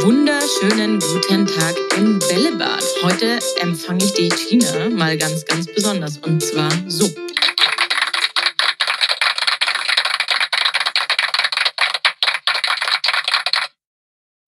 [0.00, 2.82] Wunderschönen guten Tag im Bällebad.
[3.02, 6.16] Heute empfange ich die Tina mal ganz, ganz besonders.
[6.18, 7.08] Und zwar so.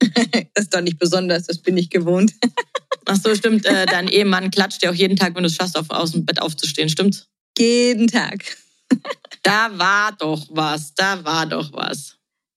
[0.01, 2.33] Das ist doch nicht besonders, das bin ich gewohnt.
[3.05, 3.67] Ach so, stimmt.
[3.67, 6.25] Äh, dein Ehemann klatscht dir auch jeden Tag, wenn du es schaffst, auf, aus dem
[6.25, 7.29] Bett aufzustehen, stimmt's?
[7.59, 8.57] Jeden Tag.
[9.43, 12.17] Da war doch was, da war doch was.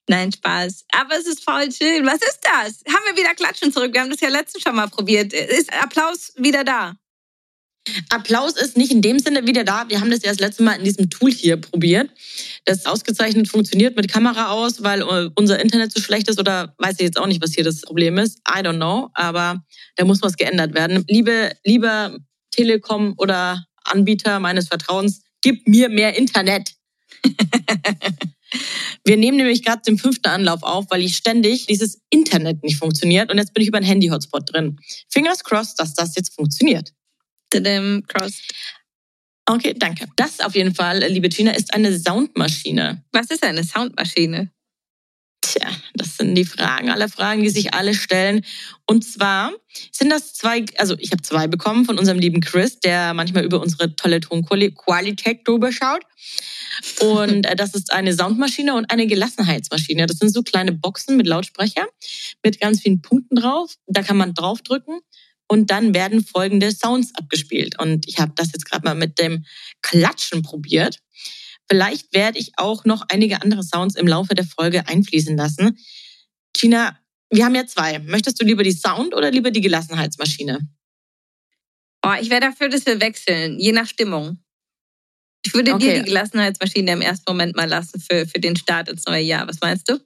[0.09, 0.85] Nein, Spaß.
[0.93, 2.05] Aber es ist voll schön.
[2.05, 2.93] Was ist das?
[2.93, 3.93] Haben wir wieder Klatschen zurück?
[3.93, 5.33] Wir haben das ja letztens schon mal probiert.
[5.33, 6.95] Ist Applaus wieder da?
[8.09, 9.85] Applaus ist nicht in dem Sinne wieder da.
[9.87, 12.09] Wir haben das ja das letzte Mal in diesem Tool hier probiert,
[12.65, 16.95] das ausgezeichnet funktioniert mit Kamera aus, weil äh, unser Internet so schlecht ist oder weiß
[16.97, 18.39] ich jetzt auch nicht, was hier das Problem ist.
[18.39, 19.63] I don't know, aber
[19.95, 21.05] da muss was geändert werden.
[21.07, 22.17] Liebe, lieber
[22.51, 26.73] Telekom oder Anbieter meines Vertrauens, gib mir mehr Internet.
[29.07, 33.31] Wir nehmen nämlich gerade den fünften Anlauf auf, weil ich ständig dieses Internet nicht funktioniert
[33.31, 34.77] und jetzt bin ich über einen Handy-Hotspot drin.
[35.07, 36.93] Fingers crossed, dass das jetzt funktioniert.
[37.49, 38.41] Tadam, Cross.
[39.45, 40.07] Okay, danke.
[40.17, 43.05] Das auf jeden Fall, liebe Gina, ist eine Soundmaschine.
[43.13, 44.51] Was ist eine Soundmaschine?
[45.41, 48.43] Tja, das sind die Fragen, alle Fragen, die sich alle stellen.
[48.85, 49.53] Und zwar
[49.91, 53.61] sind das zwei, also ich habe zwei bekommen von unserem lieben Chris, der manchmal über
[53.61, 56.01] unsere tolle Tonqualität drüber schaut.
[56.99, 60.07] Und äh, das ist eine Soundmaschine und eine Gelassenheitsmaschine.
[60.07, 61.87] Das sind so kleine Boxen mit Lautsprecher,
[62.43, 63.75] mit ganz vielen Punkten drauf.
[63.85, 64.99] Da kann man draufdrücken
[65.47, 67.79] und dann werden folgende Sounds abgespielt.
[67.79, 69.45] Und ich habe das jetzt gerade mal mit dem
[69.81, 70.99] Klatschen probiert.
[71.69, 75.77] Vielleicht werde ich auch noch einige andere Sounds im Laufe der Folge einfließen lassen.
[76.53, 76.97] Gina,
[77.29, 77.99] wir haben ja zwei.
[77.99, 80.59] Möchtest du lieber die Sound oder lieber die Gelassenheitsmaschine?
[82.05, 84.41] Oh, ich wäre dafür, dass wir wechseln, je nach Stimmung.
[85.45, 85.93] Ich würde Okay.
[85.93, 89.47] dir die Gelassenheitsmaschine im ersten Moment mal lassen für, für den Start ins neue Jahr.
[89.47, 89.99] Was meinst du?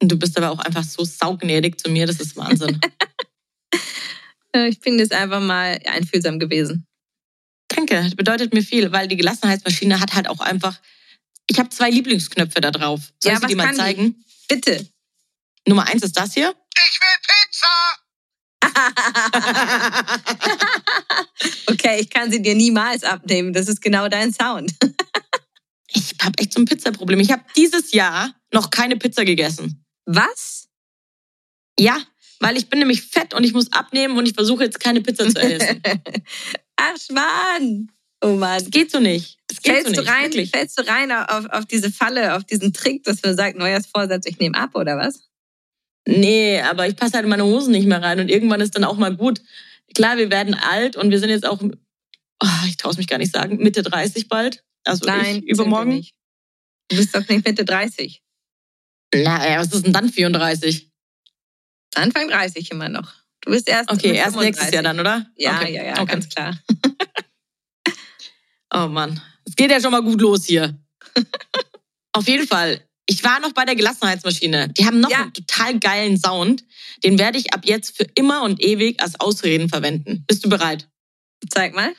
[0.00, 2.80] Und du bist aber auch einfach so saugnädig zu mir, das ist Wahnsinn.
[4.54, 6.86] Ich bin jetzt einfach mal einfühlsam gewesen.
[7.68, 10.80] Danke, das bedeutet mir viel, weil die Gelassenheitsmaschine hat halt auch einfach.
[11.50, 13.00] Ich habe zwei Lieblingsknöpfe da drauf.
[13.22, 14.22] Soll Ja, ich dir mal zeigen?
[14.48, 14.86] Bitte.
[15.66, 16.54] Nummer eins ist das hier.
[16.74, 17.68] Ich will Pizza!
[21.66, 23.52] okay, ich kann sie dir niemals abnehmen.
[23.52, 24.74] Das ist genau dein Sound.
[25.90, 27.18] Ich habe echt so ein Pizzaproblem.
[27.20, 29.86] Ich habe dieses Jahr noch keine Pizza gegessen.
[30.04, 30.68] Was?
[31.78, 31.98] Ja,
[32.40, 35.30] weil ich bin nämlich fett und ich muss abnehmen und ich versuche jetzt keine Pizza
[35.30, 35.80] zu essen.
[36.76, 37.90] Ach, Schwan.
[38.20, 38.58] Oh Mann.
[38.58, 39.38] Das geht so nicht.
[39.46, 40.10] Das geht Fällst so du nicht.
[40.10, 40.50] rein, Wirklich.
[40.50, 44.38] fällst du rein auf, auf diese Falle, auf diesen Trick, dass man sagt, Neujahrsvorsatz, ich
[44.38, 45.28] nehme ab oder was?
[46.06, 48.84] Nee, aber ich passe halt in meine Hosen nicht mehr rein und irgendwann ist dann
[48.84, 49.40] auch mal gut.
[49.94, 53.32] Klar, wir werden alt und wir sind jetzt auch, oh, ich traue mich gar nicht
[53.34, 54.64] sagen, Mitte 30 bald.
[54.84, 55.90] Also Nein, ich, übermorgen.
[55.90, 56.14] sind wir nicht.
[56.88, 58.22] Du bist doch nicht Mitte 30.
[59.14, 60.90] Na, was ist denn dann 34?
[61.94, 63.12] Anfang 30 immer noch.
[63.42, 64.74] Du bist erst Okay, erst nächstes 35.
[64.74, 65.26] Jahr dann, oder?
[65.36, 65.74] Ja, okay.
[65.74, 66.06] ja, ja, okay.
[66.06, 66.58] ganz klar.
[68.74, 70.78] Oh Mann, es geht ja schon mal gut los hier.
[72.12, 72.84] Auf jeden Fall.
[73.06, 74.68] Ich war noch bei der Gelassenheitsmaschine.
[74.70, 75.22] Die haben noch Ja.
[75.22, 76.62] einen total geilen Sound.
[77.02, 80.24] Den werde ich ab jetzt für immer und ewig als Ausreden verwenden.
[80.26, 80.86] Bist du bereit?
[81.48, 81.94] Zeig mal.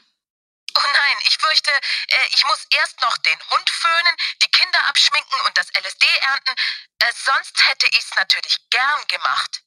[0.78, 5.40] Oh nein, ich fürchte, äh, ich muss erst noch den Hund föhnen, die Kinder abschminken
[5.47, 6.53] und das LSD ernten.
[7.00, 9.63] Äh, sonst hätte ich's natürlich gern gemacht.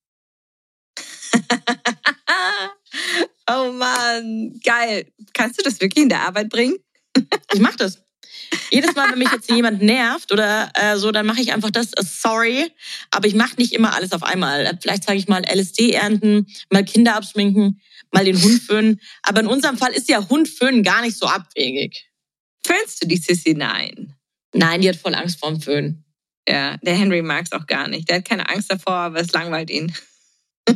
[3.50, 5.12] oh Mann, geil.
[5.34, 6.76] Kannst du das wirklich in der Arbeit bringen?
[7.52, 7.98] Ich mache das.
[8.70, 11.92] Jedes Mal, wenn mich jetzt jemand nervt oder äh, so, dann mache ich einfach das.
[11.92, 12.70] Äh, sorry,
[13.10, 14.66] aber ich mache nicht immer alles auf einmal.
[14.66, 17.80] Äh, Vielleicht sage ich mal LSD ernten, mal Kinder abschminken,
[18.10, 19.00] mal den Hund föhnen.
[19.22, 22.10] Aber in unserem Fall ist ja Hund föhnen gar nicht so abwegig.
[22.66, 23.54] Fühlst du die Sissy?
[23.54, 24.14] Nein.
[24.54, 26.04] Nein, die hat voll Angst vorm Föhnen.
[26.48, 28.08] Ja, der Henry mag es auch gar nicht.
[28.08, 29.94] Der hat keine Angst davor, aber es langweilt ihn.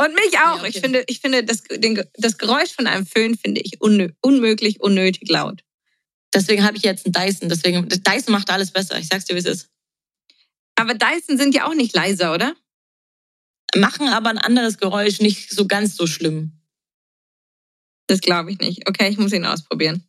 [0.00, 0.56] Und mich auch.
[0.56, 0.68] Ja, okay.
[0.68, 4.80] Ich finde, ich finde das, den, das Geräusch von einem Föhn finde ich unnö unmöglich,
[4.80, 5.62] unnötig laut.
[6.32, 7.48] Deswegen habe ich jetzt einen Dyson.
[7.48, 8.98] Deswegen, Dyson macht alles besser.
[8.98, 9.68] Ich sag's dir, wie es ist.
[10.74, 12.54] Aber Dyson sind ja auch nicht leiser, oder?
[13.76, 16.60] Machen aber ein anderes Geräusch nicht so ganz so schlimm.
[18.06, 18.88] Das glaube ich nicht.
[18.88, 20.04] Okay, ich muss ihn ausprobieren.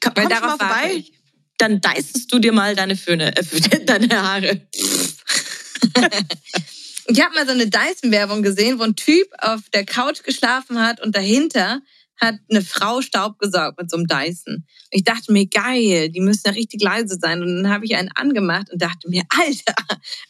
[0.00, 1.04] Komm, Weil komm schon mal darauf warte vorbei.
[1.58, 4.66] dann deißest du dir mal deine Föhne, äh, deine Haare.
[7.08, 11.00] ich habe mal so eine Dyson-Werbung gesehen, wo ein Typ auf der Couch geschlafen hat
[11.00, 11.80] und dahinter
[12.20, 14.64] hat eine Frau Staub gesaugt mit so einem Dyson.
[14.90, 17.42] Ich dachte mir, geil, die müssen ja richtig leise sein.
[17.42, 19.74] Und dann habe ich einen angemacht und dachte mir, Alter,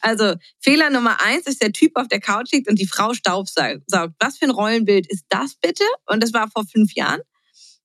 [0.00, 3.48] also Fehler Nummer eins ist, der Typ auf der Couch liegt und die Frau Staub
[3.48, 3.84] saugt.
[4.18, 5.84] Was für ein Rollenbild ist das bitte?
[6.06, 7.20] Und das war vor fünf Jahren.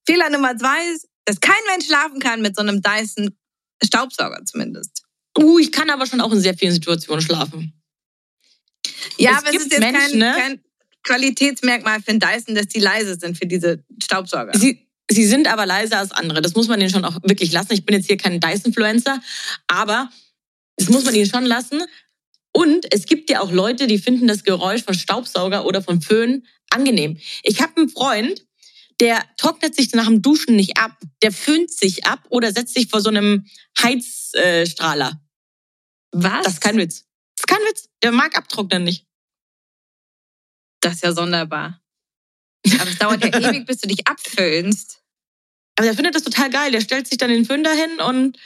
[0.06, 3.36] Fehler Nummer zwei ist, dass kein Mensch schlafen kann mit so einem Dyson
[3.84, 5.04] Staubsauger zumindest.
[5.38, 7.81] Uh, ich kann aber schon auch in sehr vielen Situationen schlafen.
[9.18, 10.34] Ja, es aber es ist jetzt Menschen, kein, ne?
[10.38, 10.62] kein
[11.04, 14.58] Qualitätsmerkmal für Dyson, dass die leise sind für diese Staubsauger.
[14.58, 16.42] Sie, sie sind aber leiser als andere.
[16.42, 17.74] Das muss man ihnen schon auch wirklich lassen.
[17.74, 19.22] Ich bin jetzt hier kein Dyson-Influencer,
[19.68, 20.10] aber
[20.78, 21.82] das muss man ihnen schon lassen.
[22.54, 26.46] Und es gibt ja auch Leute, die finden das Geräusch von Staubsauger oder von Föhn
[26.70, 27.18] angenehm.
[27.44, 28.46] Ich habe einen Freund,
[29.00, 30.92] der trocknet sich nach dem Duschen nicht ab,
[31.24, 33.46] der föhnt sich ab oder setzt sich vor so einem
[33.82, 35.22] Heizstrahler.
[36.12, 36.44] Was?
[36.44, 37.06] Das ist kein Witz.
[37.42, 37.90] Das ist kein Witz.
[38.04, 39.08] Der mag abtrocknen nicht.
[40.82, 41.82] Das ist ja sonderbar.
[42.80, 45.02] Aber es dauert ja ewig, bis du dich abföhnst.
[45.76, 46.72] Aber der findet das total geil.
[46.72, 48.38] Der stellt sich dann den Föhn dahin und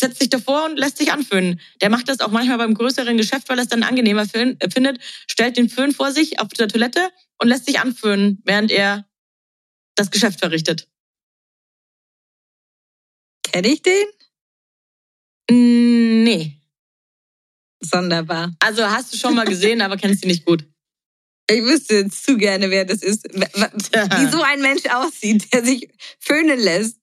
[0.00, 1.60] setzt sich davor und lässt sich anföhnen.
[1.80, 5.02] Der macht das auch manchmal beim größeren Geschäft, weil er es dann angenehmer äh, findet,
[5.26, 9.08] stellt den Föhn vor sich auf der Toilette und lässt sich anföhnen, während er
[9.96, 10.88] das Geschäft verrichtet.
[13.42, 14.06] Kenn ich den?
[15.50, 16.59] Nee.
[17.80, 18.52] Sonderbar.
[18.60, 20.64] Also hast du schon mal gesehen, aber kennst ihn nicht gut.
[21.50, 23.24] Ich wüsste jetzt zu gerne, wer das ist.
[23.34, 25.88] Wie so ein Mensch aussieht, der sich
[26.20, 26.98] föhnen lässt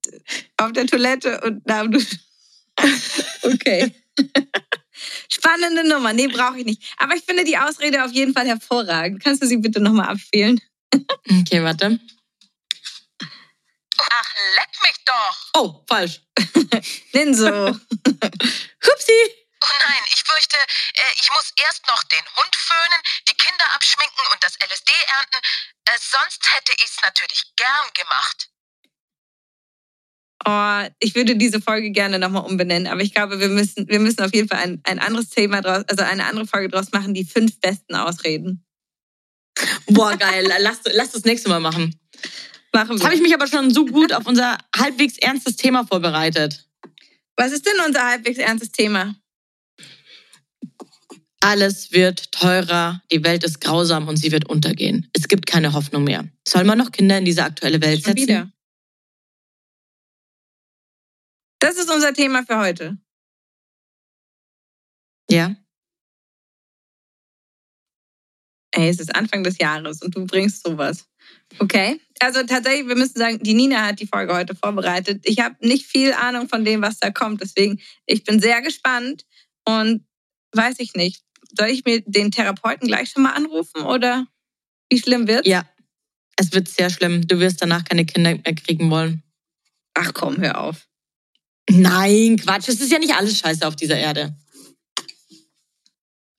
[0.55, 1.99] auf der Toilette und na, du.
[3.43, 3.91] Okay.
[5.29, 6.13] Spannende Nummer.
[6.13, 6.83] Nee, brauche ich nicht.
[6.97, 9.23] Aber ich finde die Ausrede auf jeden Fall hervorragend.
[9.23, 10.61] Kannst du sie bitte nochmal abspielen?
[11.41, 11.99] Okay, warte.
[13.99, 15.51] Ach, leck mich doch.
[15.55, 16.21] Oh, falsch.
[17.13, 17.47] Nimm so.
[17.47, 19.11] Hupsi.
[19.63, 24.25] Oh nein, ich fürchte, äh, ich muss erst noch den Hund föhnen, die Kinder abschminken
[24.31, 25.39] und das LSD ernten.
[25.85, 28.49] Äh, sonst hätte ich es natürlich gern gemacht.
[30.45, 34.21] Oh, ich würde diese Folge gerne nochmal umbenennen, aber ich glaube, wir müssen, wir müssen
[34.23, 37.25] auf jeden Fall ein, ein anderes Thema draus, also eine andere Folge draus machen, die
[37.25, 38.63] fünf besten Ausreden.
[39.87, 40.47] Boah, geil.
[40.59, 41.99] Lass, lass das nächste Mal machen.
[42.71, 42.95] Machen wir.
[42.95, 46.67] Jetzt habe ich mich aber schon so gut auf unser halbwegs ernstes Thema vorbereitet.
[47.35, 49.15] Was ist denn unser halbwegs ernstes Thema?
[51.39, 55.09] Alles wird teurer, die Welt ist grausam und sie wird untergehen.
[55.13, 56.27] Es gibt keine Hoffnung mehr.
[56.47, 58.17] Soll man noch Kinder in diese aktuelle Welt setzen?
[58.17, 58.51] Schon wieder.
[61.59, 62.97] Das ist unser Thema für heute.
[65.29, 65.55] Ja.
[68.71, 71.07] Ey, es ist Anfang des Jahres und du bringst sowas.
[71.59, 71.99] Okay.
[72.19, 75.21] Also tatsächlich, wir müssen sagen, die Nina hat die Folge heute vorbereitet.
[75.23, 77.41] Ich habe nicht viel Ahnung von dem, was da kommt.
[77.41, 79.25] Deswegen, ich bin sehr gespannt
[79.65, 80.05] und
[80.53, 81.23] weiß ich nicht.
[81.55, 84.27] Soll ich mir den Therapeuten gleich schon mal anrufen oder
[84.89, 85.47] wie schlimm wird's?
[85.47, 85.65] Ja,
[86.35, 87.27] es wird sehr schlimm.
[87.27, 89.23] Du wirst danach keine Kinder mehr kriegen wollen.
[89.93, 90.87] Ach komm, hör auf.
[91.69, 92.69] Nein, Quatsch.
[92.69, 94.35] Es ist ja nicht alles scheiße auf dieser Erde.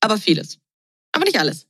[0.00, 0.58] Aber vieles.
[1.12, 1.66] Aber nicht alles.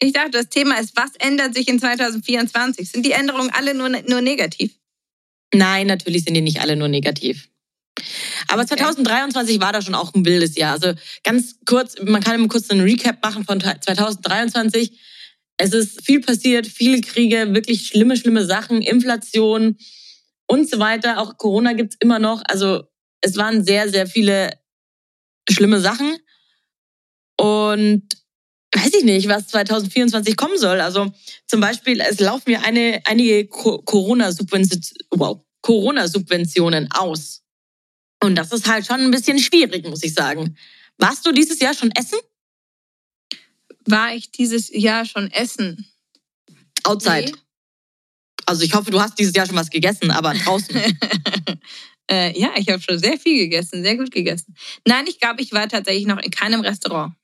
[0.00, 2.90] Ich dachte, das Thema ist, was ändert sich in 2024?
[2.90, 4.78] Sind die Änderungen alle nur, nur negativ?
[5.54, 7.48] Nein, natürlich sind die nicht alle nur negativ.
[8.48, 10.72] Aber 2023 war da schon auch ein wildes Jahr.
[10.72, 14.98] Also ganz kurz, man kann immer kurz einen Recap machen von 2023.
[15.56, 19.76] Es ist viel passiert, viele Kriege, wirklich schlimme, schlimme Sachen, Inflation
[20.46, 21.20] und so weiter.
[21.20, 22.42] Auch Corona gibt's immer noch.
[22.48, 22.84] Also
[23.20, 24.50] es waren sehr, sehr viele
[25.48, 26.16] schlimme Sachen.
[27.36, 28.08] Und
[28.74, 30.80] weiß ich nicht, was 2024 kommen soll.
[30.80, 31.12] Also
[31.46, 36.06] zum Beispiel, es laufen mir eine, einige Corona-Subventionen wow, Corona
[36.90, 37.43] aus.
[38.24, 40.56] Und das ist halt schon ein bisschen schwierig, muss ich sagen.
[40.98, 42.18] Warst du dieses Jahr schon essen?
[43.84, 45.86] War ich dieses Jahr schon essen?
[46.84, 47.26] Outside.
[47.26, 47.34] Nee.
[48.46, 50.74] Also ich hoffe, du hast dieses Jahr schon was gegessen, aber draußen.
[52.10, 54.54] äh, ja, ich habe schon sehr viel gegessen, sehr gut gegessen.
[54.86, 57.14] Nein, ich glaube, ich war tatsächlich noch in keinem Restaurant.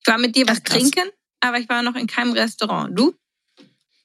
[0.00, 1.10] Ich war mit dir was Ach, trinken,
[1.40, 2.98] aber ich war noch in keinem Restaurant.
[2.98, 3.14] Du?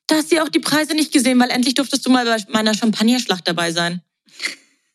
[0.08, 2.38] Da hast du ja auch die Preise nicht gesehen, weil endlich durftest du mal bei
[2.52, 4.02] meiner Champagnerschlacht dabei sein.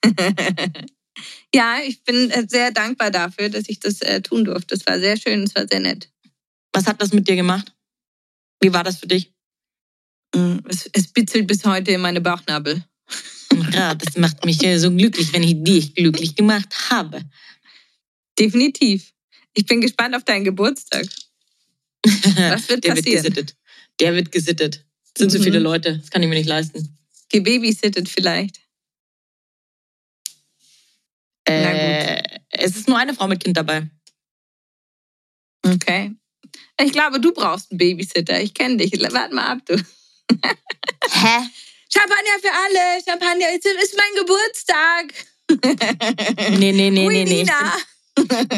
[1.54, 4.74] ja, ich bin äh, sehr dankbar dafür, dass ich das äh, tun durfte.
[4.74, 6.08] Es war sehr schön, es war sehr nett.
[6.72, 7.72] Was hat das mit dir gemacht?
[8.60, 9.32] Wie war das für dich?
[10.34, 12.84] Mm, es, es bitzelt bis heute in meine Bauchnabel.
[13.72, 17.22] Ja, das macht mich so glücklich, wenn ich dich glücklich gemacht habe.
[18.38, 19.12] Definitiv.
[19.54, 21.06] Ich bin gespannt auf deinen Geburtstag.
[22.04, 23.24] Was wird Der passieren?
[23.24, 23.56] wird gesittet.
[23.98, 24.86] Der wird gesittet.
[25.14, 25.38] Es sind mhm.
[25.38, 26.96] so viele Leute, das kann ich mir nicht leisten.
[27.28, 28.60] Gebabysittet vielleicht.
[31.50, 33.88] Äh, es ist nur eine Frau mit Kind dabei.
[35.64, 36.12] Okay.
[36.82, 38.40] Ich glaube, du brauchst einen Babysitter.
[38.40, 38.92] Ich kenne dich.
[38.92, 39.76] Warte mal ab, du.
[39.76, 41.46] Hä?
[41.92, 43.02] Champagner für alle.
[43.04, 45.14] Champagner ist, ist mein Geburtstag.
[46.58, 47.24] Nee, nee, nee, nee, nee.
[47.24, 47.76] Nina.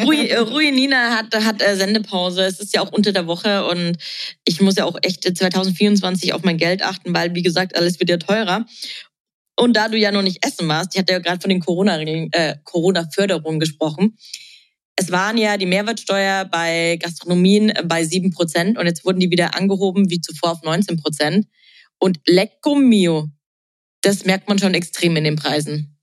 [0.05, 2.43] Rui, äh, Rui Nina hat, hat äh, Sendepause.
[2.43, 3.97] Es ist ja auch unter der Woche und
[4.45, 8.11] ich muss ja auch echt 2024 auf mein Geld achten, weil, wie gesagt, alles wird
[8.11, 8.67] ja teurer.
[9.63, 12.57] Und da du ja noch nicht essen warst, ich hatte ja gerade von den äh,
[12.65, 14.19] Corona-Förderungen gesprochen.
[14.97, 20.11] Es waren ja die Mehrwertsteuer bei Gastronomien bei 7% und jetzt wurden die wieder angehoben
[20.11, 21.45] wie zuvor auf 19%.
[22.01, 23.29] Und lecco mio,
[24.01, 25.97] das merkt man schon extrem in den Preisen.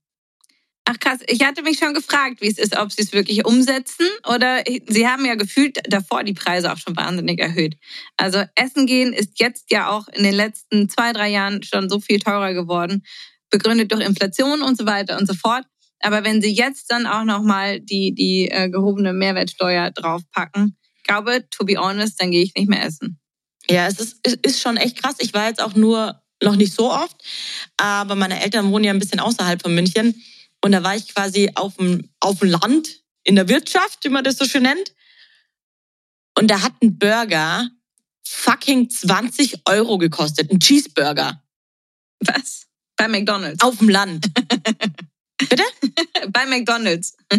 [0.86, 4.06] Ach krass, ich hatte mich schon gefragt, wie es ist, ob sie es wirklich umsetzen
[4.26, 7.76] oder sie haben ja gefühlt davor die Preise auch schon wahnsinnig erhöht.
[8.16, 12.00] Also Essen gehen ist jetzt ja auch in den letzten zwei, drei Jahren schon so
[12.00, 13.04] viel teurer geworden,
[13.50, 15.64] begründet durch Inflation und so weiter und so fort.
[16.00, 21.64] Aber wenn sie jetzt dann auch nochmal die, die äh, gehobene Mehrwertsteuer draufpacken, glaube, to
[21.64, 23.18] be honest, dann gehe ich nicht mehr essen.
[23.68, 25.16] Ja, es ist, es ist schon echt krass.
[25.18, 27.16] Ich war jetzt auch nur noch nicht so oft,
[27.76, 30.22] aber meine Eltern wohnen ja ein bisschen außerhalb von München.
[30.62, 34.24] Und da war ich quasi auf dem, auf dem Land, in der Wirtschaft, wie man
[34.24, 34.94] das so schön nennt.
[36.38, 37.68] Und da hat ein Burger
[38.26, 40.50] fucking 20 Euro gekostet.
[40.50, 41.42] Ein Cheeseburger.
[42.20, 42.66] Was?
[43.00, 43.62] Bei McDonalds.
[43.62, 44.26] Auf dem Land.
[45.38, 45.62] Bitte?
[46.28, 47.16] Bei McDonalds.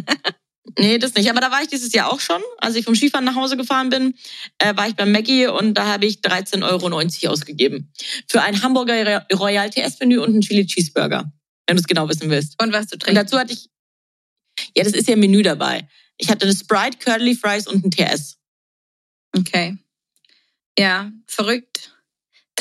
[0.78, 1.30] Nee, das nicht.
[1.30, 2.42] Aber da war ich dieses Jahr auch schon.
[2.60, 4.16] Als ich vom Skifahren nach Hause gefahren bin,
[4.58, 7.92] äh, war ich beim Maggie und da habe ich 13,90 Euro ausgegeben.
[8.30, 11.30] Für ein Hamburger Royal TS-Menü und einen Chili Cheeseburger.
[11.68, 12.62] Wenn du es genau wissen willst.
[12.62, 13.22] Und was du Und trinkst.
[13.22, 13.70] dazu hatte ich,
[14.76, 15.90] ja, das ist ja im Menü dabei.
[16.16, 18.38] Ich hatte eine Sprite, Curly Fries und ein TS.
[19.36, 19.78] Okay.
[20.80, 21.92] Ja, verrückt.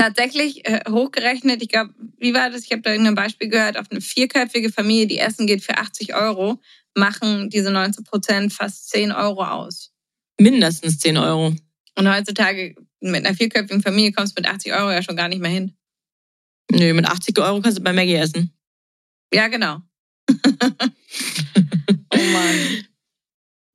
[0.01, 2.65] Tatsächlich äh, hochgerechnet, ich glaube, wie war das?
[2.65, 6.15] Ich habe da irgendein Beispiel gehört, auf eine vierköpfige Familie, die essen geht für 80
[6.15, 6.59] Euro,
[6.95, 9.93] machen diese 19 Prozent fast 10 Euro aus.
[10.41, 11.55] Mindestens 10 Euro.
[11.99, 15.43] Und heutzutage mit einer vierköpfigen Familie kommst du mit 80 Euro ja schon gar nicht
[15.43, 15.77] mehr hin.
[16.73, 18.57] Nö, mit 80 Euro kannst du bei Maggie essen.
[19.35, 19.83] Ja, genau.
[20.31, 22.85] oh Mann.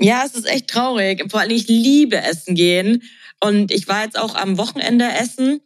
[0.01, 1.23] Ja, es ist echt traurig.
[1.29, 3.03] Vor allem, ich liebe Essen gehen.
[3.41, 5.61] Und ich war jetzt auch am Wochenende essen,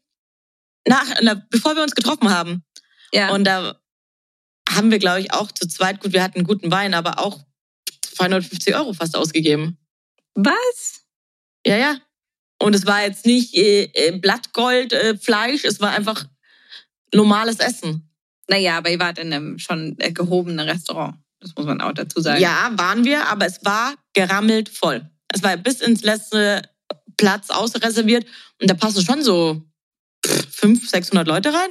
[0.87, 2.63] nach, na, bevor wir uns getroffen haben.
[3.11, 3.31] Ja.
[3.31, 3.79] Und da
[4.69, 7.45] haben wir, glaube ich, auch zu zweit, gut, wir hatten guten Wein, aber auch
[8.01, 9.77] 250 Euro fast ausgegeben.
[10.35, 11.05] Was?
[11.65, 11.97] Ja, ja.
[12.61, 16.25] Und es war jetzt nicht äh, äh, Blattgold, äh, Fleisch, es war einfach
[17.13, 18.09] normales Essen.
[18.47, 21.15] Naja, aber ihr wart in einem schon äh, gehobenen Restaurant.
[21.39, 22.41] Das muss man auch dazu sagen.
[22.41, 25.09] Ja, waren wir, aber es war gerammelt voll.
[25.33, 26.63] Es war bis ins letzte
[27.15, 28.25] Platz ausreserviert
[28.61, 29.61] und da passen schon so
[30.25, 31.69] 500, 600 Leute rein.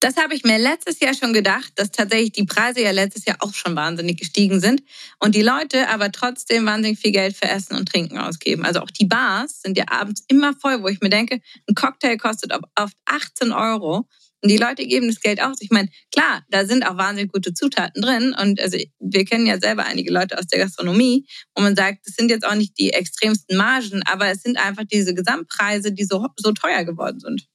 [0.00, 3.38] Das habe ich mir letztes Jahr schon gedacht, dass tatsächlich die Preise ja letztes Jahr
[3.40, 4.82] auch schon wahnsinnig gestiegen sind
[5.20, 8.66] und die Leute aber trotzdem wahnsinnig viel Geld für Essen und Trinken ausgeben.
[8.66, 12.18] Also auch die Bars sind ja abends immer voll, wo ich mir denke, ein Cocktail
[12.18, 14.06] kostet oft 18 Euro
[14.42, 15.56] und die Leute geben das Geld aus.
[15.60, 19.58] Ich meine, klar, da sind auch wahnsinnig gute Zutaten drin und also wir kennen ja
[19.58, 22.92] selber einige Leute aus der Gastronomie, wo man sagt, das sind jetzt auch nicht die
[22.92, 27.46] extremsten Margen, aber es sind einfach diese Gesamtpreise, die so, so teuer geworden sind.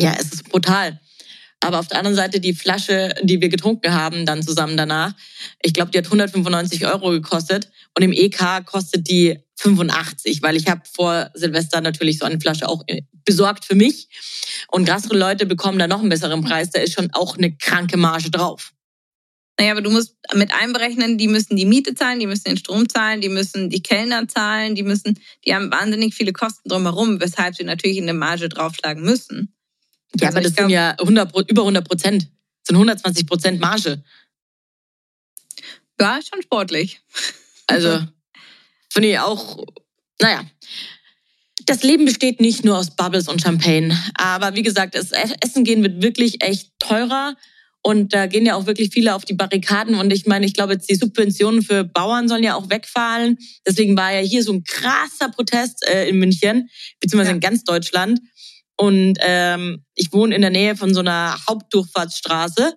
[0.00, 0.98] Ja, es ist brutal.
[1.60, 5.12] Aber auf der anderen Seite die Flasche, die wir getrunken haben, dann zusammen danach,
[5.60, 10.68] ich glaube, die hat 195 Euro gekostet und im EK kostet die 85, weil ich
[10.68, 14.08] habe vor Silvester natürlich so eine Flasche auch äh, besorgt für mich.
[14.68, 18.30] Und Gastro-Leute bekommen da noch einen besseren Preis, da ist schon auch eine kranke Marge
[18.30, 18.72] drauf.
[19.58, 22.88] Naja, aber du musst mit einberechnen, die müssen die Miete zahlen, die müssen den Strom
[22.88, 27.56] zahlen, die müssen die Kellner zahlen, die müssen, die haben wahnsinnig viele Kosten drumherum, weshalb
[27.56, 29.52] sie natürlich eine Marge draufschlagen müssen.
[30.16, 32.22] Ja, Also aber das sind glaub- ja 100, Pro- über 100 Prozent.
[32.24, 34.02] Das sind 120 Prozent Marge.
[36.00, 37.00] Ja, schon sportlich.
[37.66, 38.00] Also
[38.92, 39.64] finde ich auch,
[40.20, 40.44] naja.
[41.66, 43.94] Das Leben besteht nicht nur aus Bubbles und Champagne.
[44.14, 47.36] Aber wie gesagt, das Essen gehen wird wirklich echt teurer.
[47.82, 49.94] Und da gehen ja auch wirklich viele auf die Barrikaden.
[49.94, 53.38] Und ich meine, ich glaube, jetzt die Subventionen für Bauern sollen ja auch wegfallen.
[53.66, 57.34] Deswegen war ja hier so ein krasser Protest äh, in München, beziehungsweise Ja.
[57.34, 58.20] in ganz Deutschland.
[58.80, 62.76] Und ähm, ich wohne in der Nähe von so einer Hauptdurchfahrtsstraße.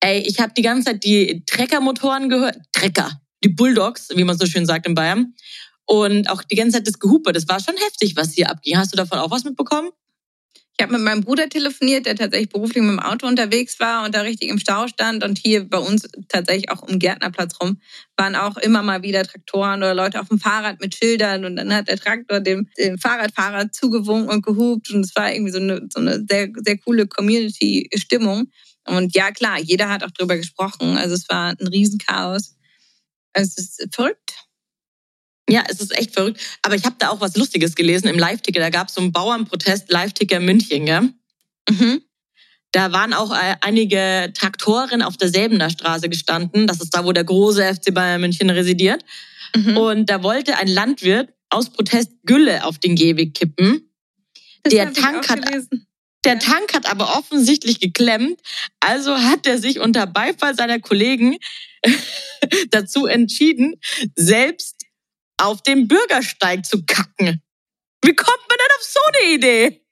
[0.00, 2.56] Ey, ich habe die ganze Zeit die Treckermotoren gehört.
[2.72, 5.34] Trecker, die Bulldogs, wie man so schön sagt in Bayern.
[5.84, 7.32] Und auch die ganze Zeit das Gehupe.
[7.32, 8.76] Das war schon heftig, was hier abging.
[8.76, 9.90] Hast du davon auch was mitbekommen?
[10.80, 14.14] Ich habe mit meinem Bruder telefoniert, der tatsächlich beruflich mit dem Auto unterwegs war und
[14.14, 15.22] da richtig im Stau stand.
[15.22, 17.82] Und hier bei uns tatsächlich auch um Gärtnerplatz rum
[18.16, 21.44] waren auch immer mal wieder Traktoren oder Leute auf dem Fahrrad mit Schildern.
[21.44, 24.90] Und dann hat der Traktor dem, dem Fahrradfahrer zugewunken und gehupt.
[24.90, 28.50] Und es war irgendwie so eine, so eine sehr, sehr coole Community-Stimmung.
[28.86, 30.96] Und ja, klar, jeder hat auch drüber gesprochen.
[30.96, 32.56] Also es war ein Riesenchaos.
[33.34, 34.32] Es ist verrückt.
[35.50, 36.40] Ja, es ist echt verrückt.
[36.62, 38.60] Aber ich habe da auch was Lustiges gelesen im Live-Ticker.
[38.60, 40.86] Da gab es so einen Bauernprotest Live-Ticker München.
[40.86, 41.10] Gell?
[41.68, 42.02] Mhm.
[42.72, 46.66] Da waren auch äh, einige Traktoren auf der Säbener Straße gestanden.
[46.68, 49.04] Das ist da, wo der große FC Bayern München residiert.
[49.56, 49.76] Mhm.
[49.76, 53.90] Und da wollte ein Landwirt aus Protest Gülle auf den Gehweg kippen.
[54.62, 55.86] Das der Tank hat- gelesen.
[56.24, 58.38] Der Tank hat aber offensichtlich geklemmt.
[58.78, 61.38] Also hat er sich unter Beifall seiner Kollegen
[62.70, 63.74] dazu entschieden,
[64.16, 64.79] selbst
[65.40, 67.42] auf den Bürgersteig zu kacken.
[68.04, 69.86] Wie kommt man denn auf so eine Idee?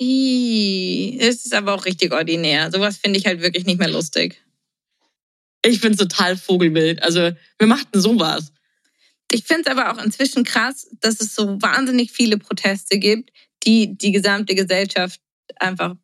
[0.00, 2.70] Ih, Es ist aber auch richtig ordinär.
[2.70, 4.42] Sowas finde ich halt wirklich nicht mehr lustig.
[5.64, 7.02] Ich find's total vogelwild.
[7.02, 8.52] Also, wer macht denn sowas?
[9.30, 13.30] Ich finde es aber auch inzwischen krass, dass es so wahnsinnig viele Proteste gibt,
[13.64, 15.20] die die gesamte Gesellschaft
[15.56, 15.94] einfach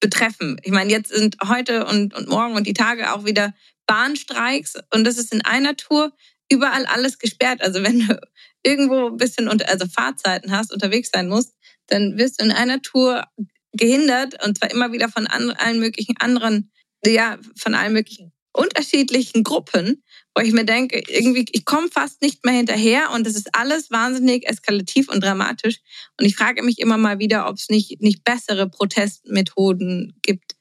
[0.00, 0.60] betreffen.
[0.62, 3.54] Ich meine, jetzt sind heute und, und morgen und die Tage auch wieder
[3.86, 6.12] Bahnstreiks und das ist in einer Tour
[6.50, 7.62] überall alles gesperrt.
[7.62, 8.20] Also wenn du
[8.62, 11.54] irgendwo ein bisschen unter, also Fahrzeiten hast, unterwegs sein musst,
[11.86, 13.24] dann wirst du in einer Tour
[13.72, 16.70] gehindert und zwar immer wieder von an, allen möglichen anderen,
[17.04, 20.02] ja, von allen möglichen unterschiedlichen Gruppen,
[20.34, 23.90] wo ich mir denke, irgendwie, ich komme fast nicht mehr hinterher und es ist alles
[23.90, 25.80] wahnsinnig eskalativ und dramatisch.
[26.18, 30.54] Und ich frage mich immer mal wieder, ob es nicht, nicht bessere Protestmethoden gibt,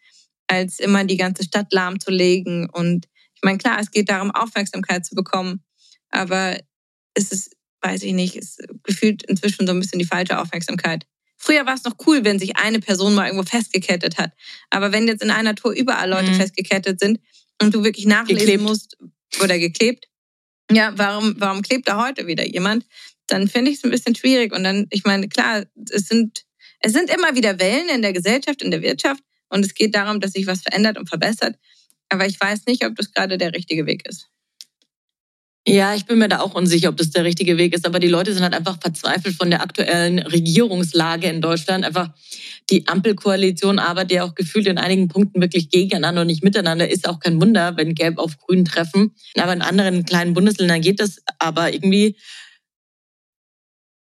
[0.47, 2.67] als immer die ganze Stadt lahmzulegen.
[2.69, 5.63] Und ich meine, klar, es geht darum, Aufmerksamkeit zu bekommen,
[6.13, 6.59] aber
[7.15, 11.05] es ist, weiß ich nicht, es gefühlt inzwischen so ein bisschen die falsche Aufmerksamkeit.
[11.37, 14.31] Früher war es noch cool, wenn sich eine Person mal irgendwo festgekettet hat.
[14.69, 16.35] Aber wenn jetzt in einer Tour überall Leute Mhm.
[16.35, 17.19] festgekettet sind
[17.61, 18.63] und du wirklich nachlesen Geklebt.
[18.63, 18.97] musst
[19.41, 20.05] oder geklebt,
[20.71, 22.85] ja, warum, warum klebt da heute wieder jemand?
[23.27, 24.53] Dann finde ich es ein bisschen schwierig.
[24.53, 26.45] Und dann, ich meine, klar, es sind,
[26.79, 29.21] es sind immer wieder Wellen in der Gesellschaft, in der Wirtschaft.
[29.49, 31.57] Und es geht darum, dass sich was verändert und verbessert.
[32.09, 34.29] Aber ich weiß nicht, ob das gerade der richtige Weg ist.
[35.65, 37.85] Ja, ich bin mir da auch unsicher, ob das der richtige Weg ist.
[37.85, 41.85] Aber die Leute sind halt einfach verzweifelt von der aktuellen Regierungslage in Deutschland.
[41.85, 42.09] Einfach
[42.69, 46.89] die Ampelkoalition arbeitet ja auch gefühlt in einigen Punkten wirklich gegeneinander und nicht miteinander.
[46.89, 49.15] Ist auch kein Wunder, wenn Gelb auf Grün treffen.
[49.37, 51.21] Aber in anderen kleinen Bundesländern geht das.
[51.39, 52.17] Aber irgendwie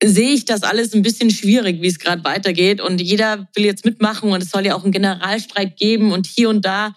[0.00, 2.80] sehe ich das alles ein bisschen schwierig, wie es gerade weitergeht.
[2.80, 6.50] Und jeder will jetzt mitmachen und es soll ja auch einen Generalstreik geben und hier
[6.50, 6.94] und da.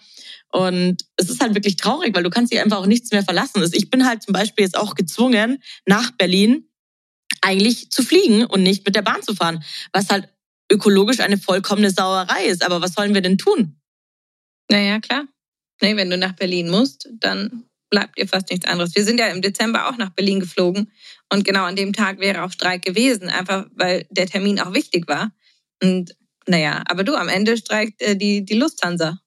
[0.52, 3.60] Und es ist halt wirklich traurig, weil du kannst dich einfach auch nichts mehr verlassen.
[3.60, 6.68] Also Ich bin halt zum Beispiel jetzt auch gezwungen, nach Berlin
[7.40, 10.28] eigentlich zu fliegen und nicht mit der Bahn zu fahren, was halt
[10.70, 12.64] ökologisch eine vollkommene Sauerei ist.
[12.64, 13.80] Aber was sollen wir denn tun?
[14.70, 15.24] Naja, klar.
[15.80, 18.94] Nee, wenn du nach Berlin musst, dann bleibt dir fast nichts anderes.
[18.94, 20.90] Wir sind ja im Dezember auch nach Berlin geflogen
[21.30, 25.08] und genau an dem Tag wäre auch Streik gewesen, einfach weil der Termin auch wichtig
[25.08, 25.32] war.
[25.82, 26.14] Und
[26.46, 29.21] naja, aber du, am Ende streikt äh, die, die Lufthansa.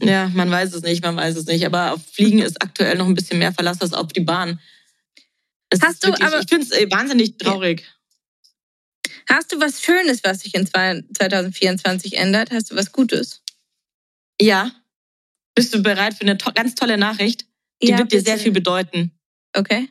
[0.00, 1.66] Ja, man weiß es nicht, man weiß es nicht.
[1.66, 4.60] Aber auf Fliegen ist aktuell noch ein bisschen mehr Verlass als auf die Bahn.
[5.70, 7.84] Es Hast du wirklich, aber- ich finde es wahnsinnig traurig.
[9.28, 12.50] Hast du was Schönes, was sich in zwei- 2024 ändert?
[12.50, 13.42] Hast du was Gutes?
[14.40, 14.72] Ja.
[15.54, 17.46] Bist du bereit für eine to ganz tolle Nachricht?
[17.82, 19.12] Die Ja, wird dir sehr viel bedeuten.
[19.54, 19.88] Okay.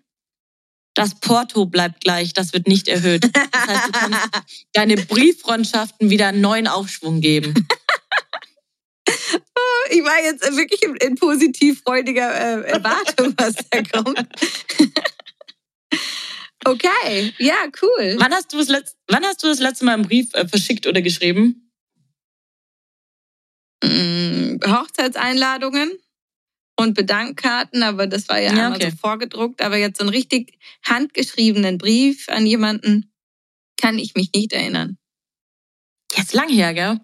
[0.96, 3.24] Das Porto bleibt gleich, das wird nicht erhöht.
[3.24, 4.20] Das heißt, du kannst
[4.74, 7.54] deine Brieffreundschaften wieder einen neuen Aufschwung geben.
[9.90, 14.28] Ich war jetzt wirklich in, in positiv freudiger äh, Erwartung, was da kommt.
[16.66, 18.16] okay, ja, cool.
[18.20, 20.88] Wann hast du das, letz wann hast du das letzte Mal einen Brief äh, verschickt
[20.88, 21.72] oder geschrieben?
[23.84, 25.92] Mm, Hochzeitseinladungen
[26.78, 28.92] und Bedankkarten, aber das war ja, Ja, einmal okay.
[28.92, 29.62] so vorgedruckt.
[29.62, 33.12] Aber jetzt so einen richtig handgeschriebenen Brief an jemanden
[33.78, 34.98] kann ich mich nicht erinnern.
[36.16, 37.00] Jetzt lang her, gell?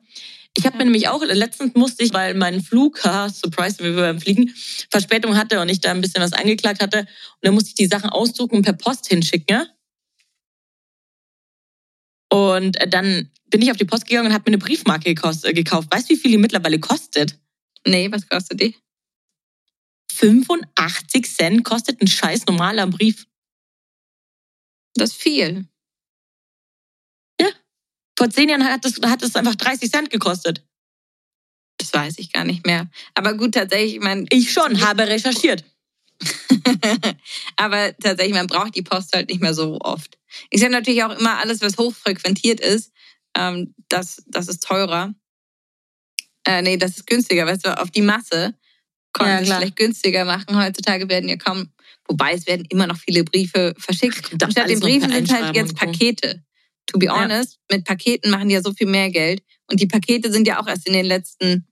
[0.58, 4.04] Ich habe mir nämlich auch, letztens musste ich, weil mein Flug, haha, surprise, wie wir
[4.04, 4.54] beim Fliegen,
[4.90, 7.00] Verspätung hatte und ich da ein bisschen was angeklagt hatte.
[7.00, 7.08] Und
[7.42, 9.46] dann musste ich die Sachen ausdrucken und per Post hinschicken.
[9.50, 9.68] ja?
[12.30, 15.54] Und äh, dann bin ich auf die Post gegangen und habe mir eine Briefmarke äh,
[15.54, 15.90] gekauft.
[15.92, 17.38] Weißt du, wie viel die mittlerweile kostet?
[17.86, 18.76] Nee, was kostet die?
[20.12, 23.28] 85 Cent kostet ein scheiß normaler Brief.
[24.96, 25.68] Das ist viel.
[28.26, 30.64] Vor zehn Jahren hat es hat es einfach 30 Cent gekostet.
[31.78, 32.90] Das weiß ich gar nicht mehr.
[33.14, 35.64] Aber gut, tatsächlich, ich meine, Ich schon, habe recherchiert.
[37.56, 40.18] aber tatsächlich, man braucht die Post halt nicht mehr so oft.
[40.50, 42.92] Ich sage natürlich auch immer, alles, was hochfrequentiert ist,
[43.38, 45.14] ähm, das, das ist teurer.
[46.48, 48.56] Äh, nee, das ist günstiger, weißt du, auf die Masse
[49.14, 49.60] konnte Ja, es klar.
[49.60, 50.58] vielleicht günstiger machen.
[50.58, 51.70] Heutzutage werden ja kaum,
[52.08, 54.32] wobei es werden immer noch viele Briefe verschickt.
[54.34, 55.76] Und statt den Briefen sind halt jetzt.
[55.76, 56.44] Pakete.
[56.88, 57.16] To be Ja.
[57.16, 59.42] honest, mit Paketen machen die ja so viel mehr Geld.
[59.68, 61.68] Und die Pakete sind ja auch erst in den letzten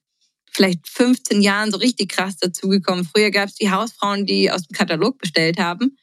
[0.52, 3.06] vielleicht 15 Jahren so richtig krass dazugekommen.
[3.06, 5.97] Früher gab es die Hausfrauen, die aus dem Katalog bestellt haben.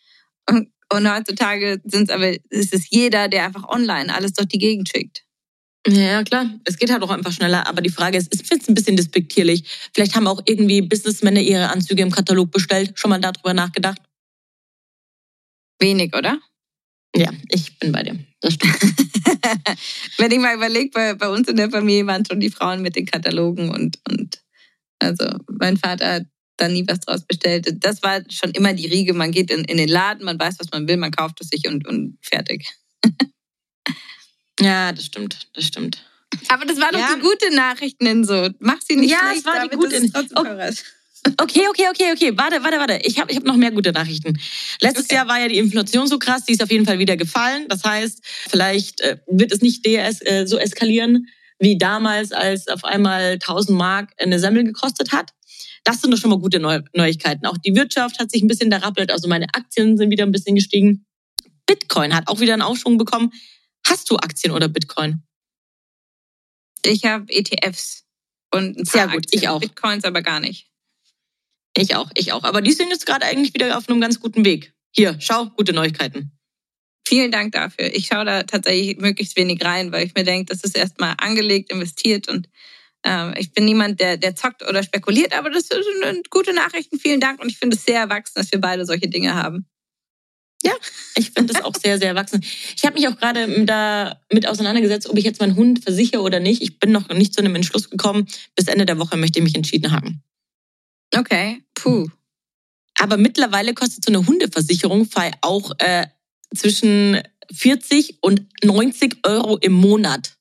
[0.48, 4.58] Und, und heutzutage sind es aber, ist es jeder, der einfach online alles durch die
[4.58, 5.24] Gegend schickt.
[5.86, 6.50] Ja, klar.
[6.64, 7.66] Es geht halt auch einfach schneller.
[7.66, 9.64] Aber die Frage ist, ich finde es ein bisschen despektierlich.
[9.94, 12.98] Vielleicht haben auch irgendwie Businessmänner ihre Anzüge im Katalog bestellt.
[12.98, 14.00] Schon mal darüber nachgedacht?
[15.78, 16.38] Wenig, oder?
[17.16, 18.18] Ja, ich bin bei dir.
[18.40, 18.80] Das stimmt.
[20.18, 22.96] Wenn ich mal überlege, bei, bei uns in der Familie waren schon die Frauen mit
[22.96, 24.42] den Katalogen und, und
[24.98, 26.26] also mein Vater hat
[26.56, 27.66] da nie was draus bestellt.
[27.84, 29.14] Das war schon immer die Riege.
[29.14, 31.66] Man geht in, in den Laden, man weiß, was man will, man kauft es sich
[31.66, 32.66] und, und fertig.
[34.60, 36.04] ja, das stimmt, das stimmt.
[36.48, 37.14] Aber das war doch ja.
[37.14, 38.50] die gute Nachrichten in so.
[38.60, 39.96] Mach sie nicht ja, schlecht, es war die gute.
[40.34, 40.74] Okay.
[41.36, 42.32] Okay, okay, okay, okay.
[42.36, 43.00] Warte, warte, warte.
[43.04, 44.38] Ich habe ich hab noch mehr gute Nachrichten.
[44.80, 45.16] Letztes okay.
[45.16, 47.66] Jahr war ja die Inflation so krass, die ist auf jeden Fall wieder gefallen.
[47.68, 51.26] Das heißt, vielleicht äh, wird es nicht DS, äh, so eskalieren
[51.58, 55.32] wie damals, als auf einmal 1000 Mark eine Semmel gekostet hat.
[55.84, 57.46] Das sind doch schon mal gute Neu Neuigkeiten.
[57.46, 59.10] Auch die Wirtschaft hat sich ein bisschen derappelt.
[59.10, 61.04] Also meine Aktien sind wieder ein bisschen gestiegen.
[61.66, 63.30] Bitcoin hat auch wieder einen Aufschwung bekommen.
[63.86, 65.22] Hast du Aktien oder Bitcoin?
[66.84, 68.04] Ich habe ETFs
[68.52, 69.42] und ein paar Sehr gut, Aktien.
[69.42, 69.60] ich auch.
[69.60, 70.69] Bitcoins aber gar nicht.
[71.76, 72.44] Ich auch, ich auch.
[72.44, 74.72] Aber die sind jetzt gerade eigentlich wieder auf einem ganz guten Weg.
[74.90, 76.32] Hier, schau, gute Neuigkeiten.
[77.06, 77.92] Vielen Dank dafür.
[77.94, 81.72] Ich schaue da tatsächlich möglichst wenig rein, weil ich mir denke, das ist erstmal angelegt,
[81.72, 82.48] investiert und
[83.04, 86.98] äh, ich bin niemand, der, der zockt oder spekuliert, aber das sind gute Nachrichten.
[86.98, 89.66] Vielen Dank und ich finde es sehr erwachsen, dass wir beide solche Dinge haben.
[90.62, 90.72] Ja,
[91.16, 92.44] ich finde es auch sehr, sehr erwachsen.
[92.76, 96.62] Ich habe mich auch gerade damit auseinandergesetzt, ob ich jetzt meinen Hund versichere oder nicht.
[96.62, 98.28] Ich bin noch nicht zu einem Entschluss gekommen.
[98.54, 100.22] Bis Ende der Woche möchte ich mich entschieden haben.
[101.14, 102.08] Okay, puh.
[102.98, 105.08] Aber mittlerweile kostet so eine Hundeversicherung
[105.40, 106.06] auch äh,
[106.54, 107.20] zwischen
[107.52, 110.34] 40 und 90 Euro im Monat.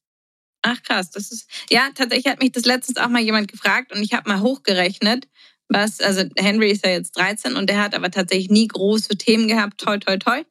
[0.62, 4.04] Ach krass, das ist ja tatsächlich hat mich das letztens auch mal jemand gefragt und
[4.04, 5.28] ich habe mal hochgerechnet,
[5.70, 9.48] was also Henry ist ja jetzt 13 und der hat aber tatsächlich nie große Themen
[9.48, 10.44] gehabt, toi toi toi.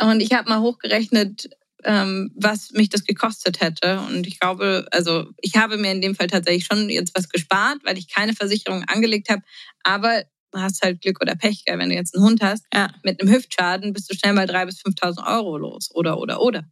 [0.00, 1.50] Und ich habe mal hochgerechnet,
[1.84, 4.00] ähm, was mich das gekostet hätte.
[4.00, 7.78] Und ich glaube, also ich habe mir in dem Fall tatsächlich schon jetzt was gespart,
[7.84, 9.42] weil ich keine Versicherung angelegt habe.
[9.82, 12.64] Aber du hast halt Glück oder Pech, wenn du jetzt einen Hund hast.
[12.72, 12.90] Ja.
[13.02, 15.90] Mit einem Hüftschaden bist du schnell mal 3.000 bis 5.000 Euro los.
[15.94, 16.64] Oder, oder, oder.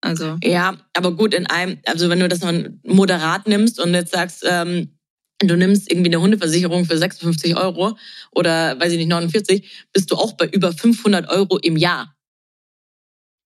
[0.00, 0.36] Also.
[0.42, 4.44] Ja, aber gut, in einem, also wenn du das mal moderat nimmst und jetzt sagst,
[4.48, 4.96] ähm,
[5.40, 7.96] du nimmst irgendwie eine Hundeversicherung für 56 Euro
[8.32, 12.15] oder weiß ich nicht, 49, bist du auch bei über 500 Euro im Jahr.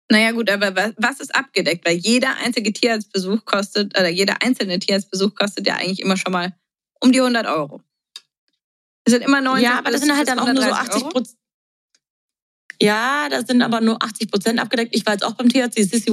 [0.09, 1.85] Naja gut, aber was ist abgedeckt?
[1.85, 6.55] Weil jeder einzige Tierarztbesuch kostet, oder jeder einzelne Tierarztbesuch kostet ja eigentlich immer schon mal
[7.01, 7.83] um die 100 Euro.
[9.05, 11.39] Es sind immer 90 Ja, aber das sind halt dann auch nur so 80 Prozent.
[12.81, 14.95] Ja, das sind aber nur 80 Prozent abgedeckt.
[14.95, 16.13] Ich war jetzt auch beim Tierarzt, die Sissy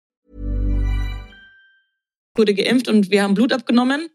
[2.35, 4.09] Wurde geimpft und wir haben Blut abgenommen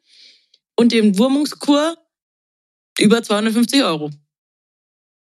[0.76, 1.96] und den Wurmungskur
[2.98, 4.10] über 250 Euro.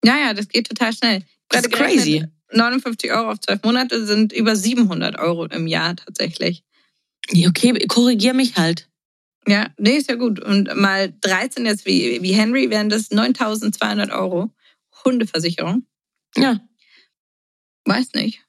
[0.04, 1.24] Ja, ja, das geht total schnell.
[1.48, 2.24] Das ist crazy.
[2.52, 6.62] 59 Euro auf zwölf Monate sind über 700 Euro im Jahr tatsächlich.
[7.30, 8.88] Okay, korrigier mich halt.
[9.46, 10.40] Ja, nee, ist ja gut.
[10.40, 14.54] Und mal 13 jetzt wie, wie Henry wären das 9200 Euro
[15.04, 15.86] Hundeversicherung.
[16.36, 16.60] Ja.
[17.84, 18.44] Weiß nicht.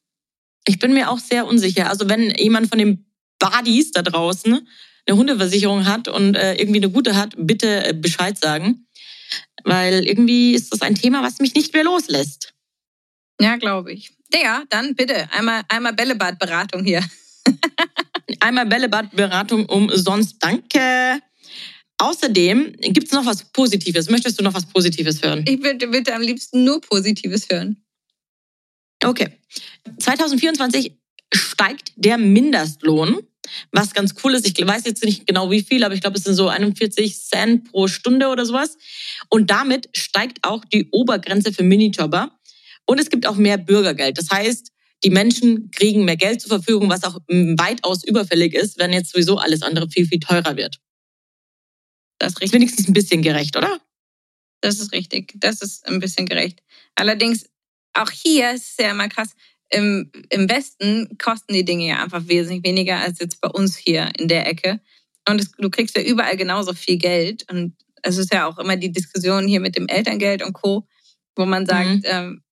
[0.68, 1.90] Ich bin mir auch sehr unsicher.
[1.90, 3.05] Also wenn jemand von den
[3.40, 4.68] Buddies da draußen
[5.06, 8.88] eine Hundeversicherung hat und äh, irgendwie eine gute hat, bitte äh, Bescheid sagen.
[9.64, 12.54] Weil irgendwie ist das ein Thema, was mich nicht mehr loslässt.
[13.40, 14.12] Ja, glaube ich.
[14.34, 17.04] Ja, dann bitte einmal, einmal Bällebad-Beratung hier.
[18.40, 20.38] einmal Bällebad-Beratung umsonst.
[20.40, 21.20] Danke.
[21.98, 24.10] Außerdem gibt es noch was Positives.
[24.10, 25.46] Möchtest du noch was Positives hören?
[25.48, 27.84] Ich würde, würde am liebsten nur Positives hören.
[29.04, 29.30] Okay.
[30.00, 30.98] 2024
[31.34, 33.22] steigt der Mindestlohn,
[33.72, 34.48] was ganz cool ist.
[34.48, 37.72] Ich weiß jetzt nicht genau wie viel, aber ich glaube, es sind so 41 Cent
[37.72, 38.78] pro Stunde oder sowas.
[39.30, 42.32] Und damit steigt auch die Obergrenze für Minijobber.
[42.86, 44.18] Und es gibt auch mehr Bürgergeld.
[44.18, 44.72] Das heißt,
[45.04, 49.38] die Menschen kriegen mehr Geld zur Verfügung, was auch weitaus überfällig ist, wenn jetzt sowieso
[49.38, 50.80] alles andere viel, viel teurer wird.
[52.18, 53.80] Das ist wenigstens ein bisschen gerecht, oder?
[54.62, 55.34] Das ist richtig.
[55.36, 56.64] Das ist ein bisschen gerecht.
[56.96, 57.46] Allerdings,
[57.94, 59.36] auch hier ist es ja immer krass,
[59.70, 64.12] im, im Westen kosten die Dinge ja einfach wesentlich weniger als jetzt bei uns hier
[64.18, 64.80] in der Ecke.
[65.28, 67.46] Und es, du kriegst ja überall genauso viel Geld.
[67.52, 70.88] Und es ist ja auch immer die Diskussion hier mit dem Elterngeld und Co.,
[71.36, 72.02] wo man sagt, Mhm.
[72.06, 72.44] ähm,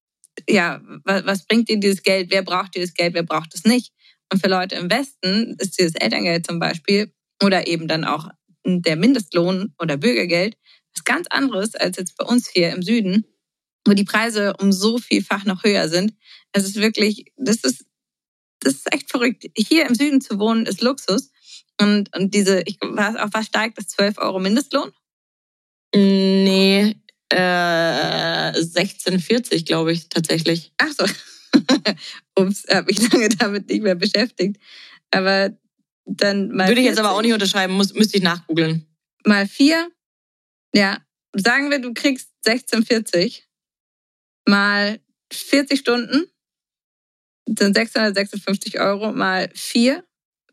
[0.49, 2.31] ja, was, was bringt dir dieses Geld?
[2.31, 3.13] Wer braucht dieses Geld?
[3.13, 3.93] Wer braucht es nicht?
[4.31, 8.29] Und für Leute im Westen ist dieses Elterngeld zum Beispiel oder eben dann auch
[8.65, 10.57] der Mindestlohn oder Bürgergeld
[10.95, 13.25] was ganz anderes als jetzt bei uns hier im Süden,
[13.85, 16.13] wo die Preise um so vielfach noch höher sind.
[16.53, 17.85] Es ist wirklich, das ist,
[18.59, 19.45] das ist echt verrückt.
[19.57, 21.31] Hier im Süden zu wohnen ist Luxus.
[21.81, 24.91] Und, und diese, ich, was, auf was steigt das 12 Euro Mindestlohn?
[25.95, 26.95] Nee,
[27.29, 30.73] äh, 1640, glaube ich, tatsächlich.
[30.77, 31.05] Ach so.
[32.39, 34.59] Ups, habe ich lange damit nicht mehr beschäftigt.
[35.11, 35.55] Aber
[36.05, 36.67] dann mal.
[36.67, 37.17] Würde ich jetzt aber 40.
[37.17, 38.87] auch nicht unterschreiben, muss, müsste ich nachgoogeln.
[39.25, 39.89] mal vier.
[40.75, 40.99] Ja,
[41.33, 43.47] sagen wir, du kriegst 1640
[44.47, 44.99] mal
[45.31, 46.25] 40 Stunden
[47.47, 50.03] sind 656 Euro mal vier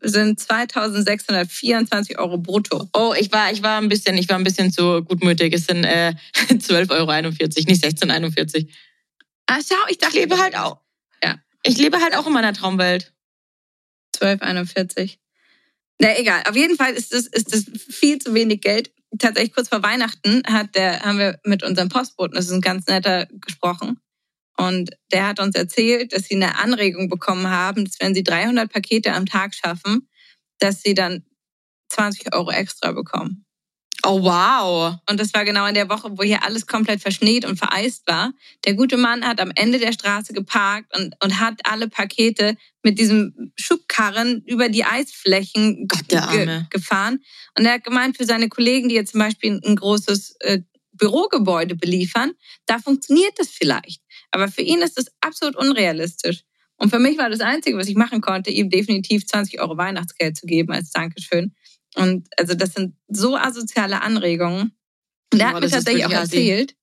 [0.01, 2.89] sind 2624 Euro brutto.
[2.93, 5.53] Oh, ich war, ich war ein bisschen, ich war ein bisschen zu gutmütig.
[5.53, 6.13] Es sind äh,
[6.49, 8.67] 12,41 Euro, nicht 16,41
[9.45, 10.79] Ah, schau, ich Ich dachte, lebe halt auch.
[11.23, 11.39] Ja.
[11.63, 13.13] Ich lebe halt auch in meiner Traumwelt.
[14.15, 15.19] 1241.
[15.99, 18.91] Na egal, auf jeden Fall ist das, ist das viel zu wenig Geld.
[19.19, 22.87] Tatsächlich kurz vor Weihnachten hat der, haben wir mit unserem Postboten, das ist ein ganz
[22.87, 23.99] netter, gesprochen.
[24.61, 28.71] Und der hat uns erzählt, dass sie eine Anregung bekommen haben, dass wenn sie 300
[28.71, 30.07] Pakete am Tag schaffen,
[30.59, 31.23] dass sie dann
[31.89, 33.45] 20 Euro extra bekommen.
[34.03, 34.97] Oh, wow.
[35.09, 38.33] Und das war genau in der Woche, wo hier alles komplett verschneet und vereist war.
[38.65, 42.99] Der gute Mann hat am Ende der Straße geparkt und, und hat alle Pakete mit
[42.99, 47.19] diesem Schubkarren über die Eisflächen Gott, ge gefahren.
[47.57, 50.59] Und er hat gemeint, für seine Kollegen, die jetzt zum Beispiel ein großes äh,
[50.93, 52.33] Bürogebäude beliefern,
[52.65, 54.01] da funktioniert das vielleicht.
[54.31, 56.43] Aber für ihn ist das absolut unrealistisch.
[56.77, 60.35] Und für mich war das Einzige, was ich machen konnte, ihm definitiv 20 Euro Weihnachtsgeld
[60.35, 61.53] zu geben als Dankeschön.
[61.95, 64.75] Und also das sind so asoziale Anregungen.
[65.31, 66.75] Und er Boah, hat mir tatsächlich auch erzählt,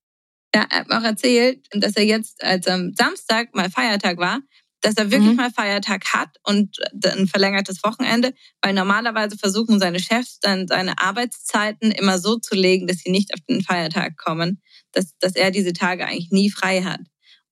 [0.53, 4.41] er hat mir auch erzählt, dass er jetzt, als am Samstag mal Feiertag war,
[4.81, 5.37] dass er wirklich Mhm.
[5.37, 8.33] mal Feiertag hat und ein verlängertes Wochenende,
[8.63, 13.35] weil normalerweise versuchen seine Chefs dann seine Arbeitszeiten immer so zu legen, dass sie nicht
[13.35, 17.01] auf den Feiertag kommen, dass, dass er diese Tage eigentlich nie frei hat.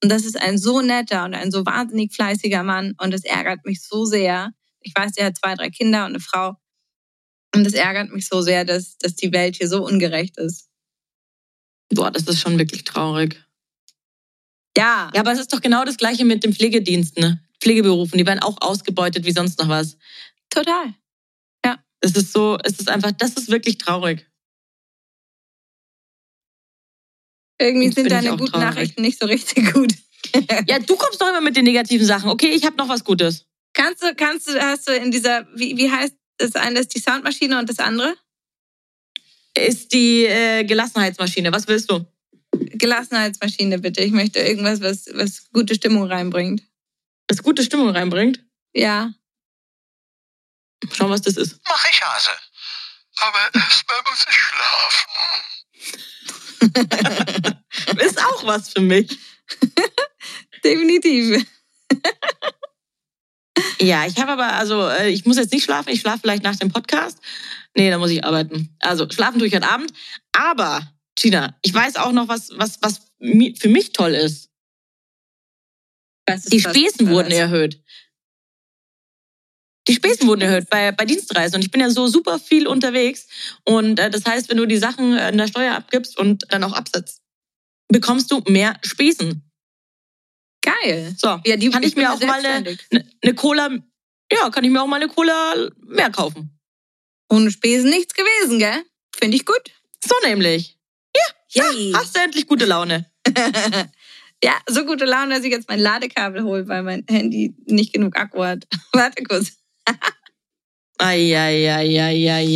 [0.03, 3.65] Und das ist ein so netter und ein so wahnsinnig fleißiger Mann und das ärgert
[3.65, 4.53] mich so sehr.
[4.81, 6.57] Ich weiß, er hat zwei, drei Kinder und eine Frau.
[7.55, 10.69] Und das ärgert mich so sehr, dass, dass die Welt hier so ungerecht ist.
[11.89, 13.43] Boah, das ist schon wirklich traurig.
[14.77, 17.43] Ja, Ja, aber es ist doch genau das Gleiche mit den Pflegediensten, ne?
[17.61, 18.19] Pflegeberufen.
[18.19, 19.97] Die werden auch ausgebeutet wie sonst noch was.
[20.51, 20.95] total.
[22.01, 24.26] Es ist so, es ist einfach, das ist wirklich traurig.
[27.59, 28.67] Irgendwie sind deine guten traurig.
[28.67, 29.93] Nachrichten nicht so richtig gut.
[30.69, 32.31] Ja, du kommst doch immer mit den negativen Sachen.
[32.31, 33.47] Okay, ich habe noch was Gutes.
[33.73, 37.01] Kannst du, kannst du, hast du in dieser, wie, wie heißt das eine ist die
[37.01, 38.17] Soundmaschine und das andere?
[39.57, 41.51] Ist die äh, Gelassenheitsmaschine.
[41.53, 42.05] Was willst du?
[42.53, 44.03] Gelassenheitsmaschine bitte.
[44.03, 46.63] Ich möchte irgendwas, was, was gute Stimmung reinbringt.
[47.29, 48.45] Was gute Stimmung reinbringt?
[48.75, 49.13] Ja.
[50.93, 51.59] Schauen, was das ist.
[51.65, 52.31] Mach ich Hase.
[53.17, 55.11] Aber erstmal muss ich schlafen.
[58.05, 59.19] Ist auch was für mich.
[60.65, 61.47] Definitiv.
[63.81, 65.91] Ja, ich habe aber, also äh, ich muss jetzt nicht schlafen.
[65.91, 67.19] Ich schlafe vielleicht nach dem Podcast.
[67.75, 68.75] Nee, da muss ich arbeiten.
[68.81, 69.93] Also schlafen tue ich heute Abend.
[70.33, 74.51] Aber, Gina, ich weiß auch noch, was, was, was für mich toll ist.
[76.27, 77.83] Was ist Die Spesen wurden erhöht.
[79.89, 81.57] Die Spesen wurden erhöht bei, bei Dienstreisen.
[81.57, 83.27] Und ich bin ja so super viel unterwegs.
[83.65, 86.65] Und äh, das heißt, wenn du die Sachen äh, in der Steuer abgibst und dann
[86.65, 87.23] auch absetzt,
[87.89, 89.51] bekommst du mehr Spesen.
[90.63, 91.15] Geil.
[91.17, 93.71] So, Ja, die kann ich bin mir ja auch mal eine, eine, eine Cola,
[94.33, 95.55] ja, kann ich mir auch mal eine Cola
[95.87, 96.59] mehr kaufen.
[97.29, 98.83] Ohne Spesen nichts gewesen, gell?
[99.15, 99.71] Finde ich gut.
[100.05, 100.77] So nämlich.
[101.57, 101.93] Yay.
[101.95, 103.11] Hast du endlich gute Laune.
[104.43, 108.17] ja, so gute Laune, dass ich jetzt mein Ladekabel hole, weil mein Handy nicht genug
[108.17, 108.67] Akku hat.
[108.93, 109.53] Warte kurz.
[110.99, 112.47] Eieieiei,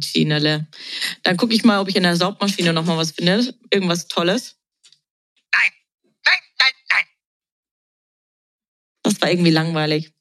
[0.00, 0.66] Chinele.
[1.22, 3.54] Dann gucke ich mal, ob ich in der Saugmaschine noch mal was finde.
[3.70, 4.56] Irgendwas Tolles.
[5.52, 5.70] Nein,
[6.24, 7.04] nein, nein.
[9.02, 10.12] Das war irgendwie langweilig.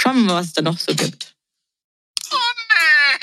[0.00, 1.36] Schauen wir mal, was es da noch so gibt.
[2.30, 3.18] Oh nee.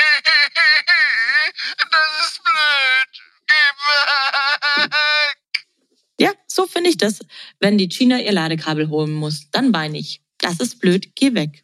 [1.91, 3.11] Das ist blöd.
[3.47, 4.99] Geh weg.
[6.19, 7.19] Ja, so finde ich das.
[7.59, 10.21] Wenn die China ihr Ladekabel holen muss, dann weine ich.
[10.37, 11.63] Das ist blöd, geh weg.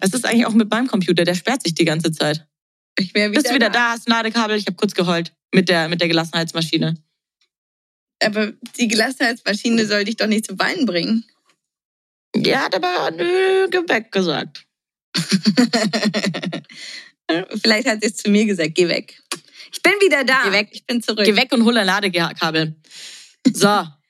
[0.00, 1.24] Was ist eigentlich auch mit meinem Computer?
[1.24, 2.46] Der sperrt sich die ganze Zeit.
[2.98, 4.56] Ich wäre wieder, Bist du wieder da, hast ein Ladekabel?
[4.56, 6.96] Ich habe kurz geheult mit der, mit der Gelassenheitsmaschine.
[8.22, 11.24] Aber die Gelassenheitsmaschine soll dich doch nicht zu weinen bringen.
[12.36, 14.66] Ja, hat aber nö, geh weg gesagt.
[17.62, 19.22] Vielleicht hat sie es zu mir gesagt, geh weg.
[19.72, 20.42] Ich bin wieder da.
[20.44, 20.68] Geh weg.
[20.72, 21.24] Ich bin zurück.
[21.24, 22.76] Geh weg und hol ein Ladekabel.
[23.52, 23.86] So,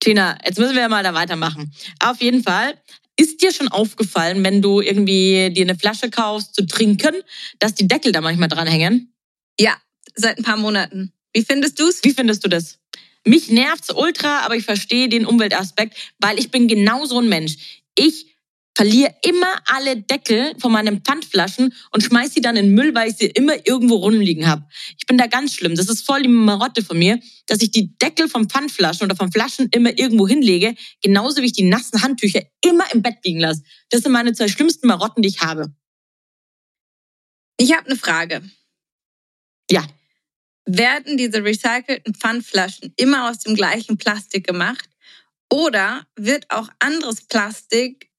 [0.00, 1.72] Tina, jetzt müssen wir mal da weitermachen.
[1.98, 2.74] Auf jeden Fall.
[3.16, 7.14] Ist dir schon aufgefallen, wenn du irgendwie dir eine Flasche kaufst zu trinken,
[7.60, 9.14] dass die Deckel da manchmal dranhängen?
[9.58, 9.76] Ja,
[10.14, 11.12] seit ein paar Monaten.
[11.32, 12.02] Wie findest du's?
[12.02, 12.78] Wie findest du das?
[13.24, 17.82] Mich nervt's ultra, aber ich verstehe den Umweltaspekt, weil ich bin genau so ein Mensch.
[17.94, 18.33] Ich
[18.74, 23.10] verliere immer alle Deckel von meinen Pfandflaschen und schmeiß sie dann in den Müll, weil
[23.10, 24.66] ich sie immer irgendwo rumliegen habe.
[24.98, 25.76] Ich bin da ganz schlimm.
[25.76, 29.30] Das ist voll die Marotte von mir, dass ich die Deckel von Pfandflaschen oder von
[29.30, 33.62] Flaschen immer irgendwo hinlege, genauso wie ich die nassen Handtücher immer im Bett liegen lasse.
[33.90, 35.72] Das sind meine zwei schlimmsten Marotten, die ich habe.
[37.56, 38.42] Ich habe eine Frage.
[39.70, 39.86] Ja.
[40.66, 44.88] Werden diese recycelten Pfandflaschen immer aus dem gleichen Plastik gemacht?
[45.50, 48.10] Oder wird auch anderes Plastik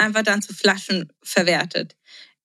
[0.00, 1.96] einfach dann zu Flaschen verwertet?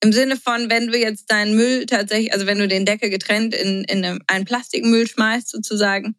[0.02, 3.56] Im Sinne von, wenn du jetzt deinen Müll tatsächlich, also wenn du den Deckel getrennt
[3.56, 6.16] in, in einen Plastikmüll schmeißt sozusagen,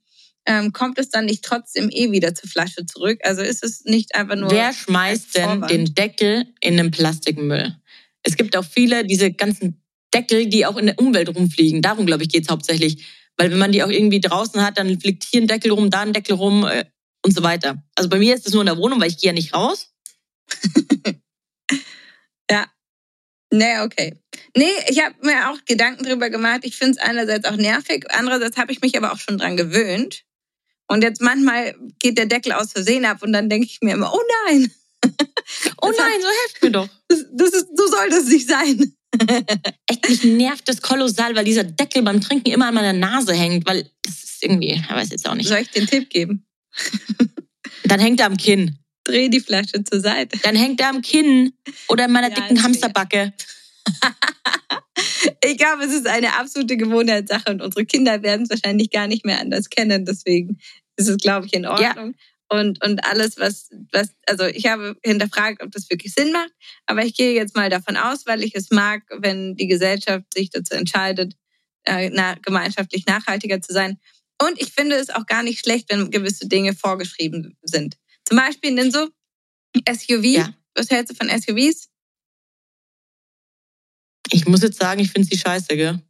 [0.47, 3.21] ähm, kommt es dann nicht trotzdem eh wieder zur Flasche zurück?
[3.25, 4.51] Also ist es nicht einfach nur.
[4.51, 7.77] Wer schmeißt denn den Deckel in den Plastikmüll?
[8.23, 9.83] Es gibt auch viele, diese ganzen
[10.15, 11.83] Deckel, die auch in der Umwelt rumfliegen.
[11.83, 13.05] Darum, glaube ich, geht's hauptsächlich.
[13.37, 16.01] Weil wenn man die auch irgendwie draußen hat, dann fliegt hier ein Deckel rum, da
[16.01, 16.85] ein Deckel rum äh,
[17.23, 17.83] und so weiter.
[17.95, 19.93] Also bei mir ist es nur in der Wohnung, weil ich gehe ja nicht raus.
[22.51, 22.67] Ja.
[23.53, 24.19] Nee, okay.
[24.57, 26.61] Nee, ich habe mir auch Gedanken drüber gemacht.
[26.63, 30.25] Ich finde es einerseits auch nervig, andererseits habe ich mich aber auch schon dran gewöhnt.
[30.89, 34.13] Und jetzt manchmal geht der Deckel aus Versehen ab und dann denke ich mir immer,
[34.13, 34.71] oh nein,
[35.83, 36.89] Oh Das nein, so helft mir doch.
[37.09, 38.93] das, das ist, so soll das nicht sein.
[39.87, 43.67] Echt, mich nervt das kolossal, weil dieser Deckel beim Trinken immer an meiner Nase hängt,
[43.67, 45.49] weil das ist irgendwie, ich weiß jetzt auch nicht.
[45.49, 46.47] Soll ich den Tipp geben?
[47.85, 48.79] Dann hängt er am Kinn.
[49.07, 50.39] Dreh die Flasche zur Seite.
[50.43, 51.53] Dann hängt er am Kinn
[51.89, 53.33] oder in meiner Ja, dicken Hamsterbacke.
[55.45, 59.25] Ich glaube, es ist eine absolute Gewohnheitssache und unsere Kinder werden es wahrscheinlich gar nicht
[59.25, 60.05] mehr anders kennen.
[60.05, 60.59] Deswegen
[60.97, 62.15] ist es, glaube ich, in Ordnung.
[62.49, 66.53] Und, und alles, was, was, also ich habe hinterfragt, ob das wirklich Sinn macht.
[66.87, 70.51] Aber ich gehe jetzt mal davon aus, weil ich es mag, wenn die Gesellschaft sich
[70.51, 71.35] dazu entscheidet,
[71.85, 73.99] äh, na, gemeinschaftlich nachhaltiger zu sein.
[74.41, 77.97] Und ich finde es auch gar nicht schlecht, wenn gewisse Dinge vorgeschrieben sind.
[78.27, 79.09] Zum Beispiel in so
[79.89, 80.25] SUV.
[80.25, 80.55] Ja.
[80.75, 81.89] Was hältst du von SUVs?
[84.31, 86.03] Ich muss jetzt sagen, ich finde sie scheiße, gell?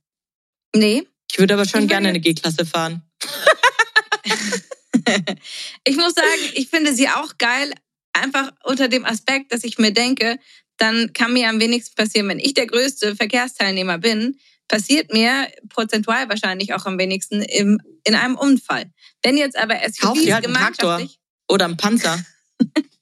[0.75, 1.07] Nee.
[1.31, 3.03] Ich würde aber schon Ich gerne eine G-Klasse fahren.
[5.85, 7.73] ich muss sagen, ich finde sie auch geil,
[8.13, 10.39] einfach unter dem Aspekt, dass ich mir denke,
[10.79, 16.29] dann kann mir am wenigsten passieren, wenn ich der größte Verkehrsteilnehmer bin, passiert mir prozentual
[16.29, 18.91] wahrscheinlich auch am wenigsten im, in einem Unfall.
[19.23, 20.97] Wenn jetzt aber Kauf SUVs dir halt einen Traktor.
[20.97, 21.21] gemeinschaftlich...
[21.49, 22.25] Oder ein Panzer.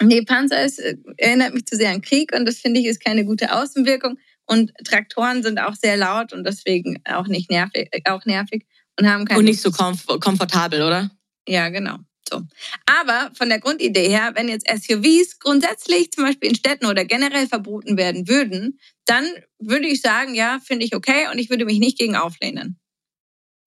[0.00, 3.04] Nee, Panzer ist, äh, erinnert mich zu sehr an Krieg und das finde ich ist
[3.04, 4.18] keine gute Außenwirkung.
[4.46, 8.64] Und Traktoren sind auch sehr laut und deswegen auch nicht nervig, äh, auch nervig
[8.98, 11.10] und haben keine Und nicht so komf komfortabel, oder?
[11.46, 11.98] Ja, genau.
[12.28, 12.42] So.
[12.86, 17.46] Aber von der Grundidee her, wenn jetzt SUVs grundsätzlich zum Beispiel in Städten oder generell
[17.46, 19.24] verboten werden würden, dann
[19.58, 22.78] würde ich sagen, ja, finde ich okay und ich würde mich nicht gegen auflehnen.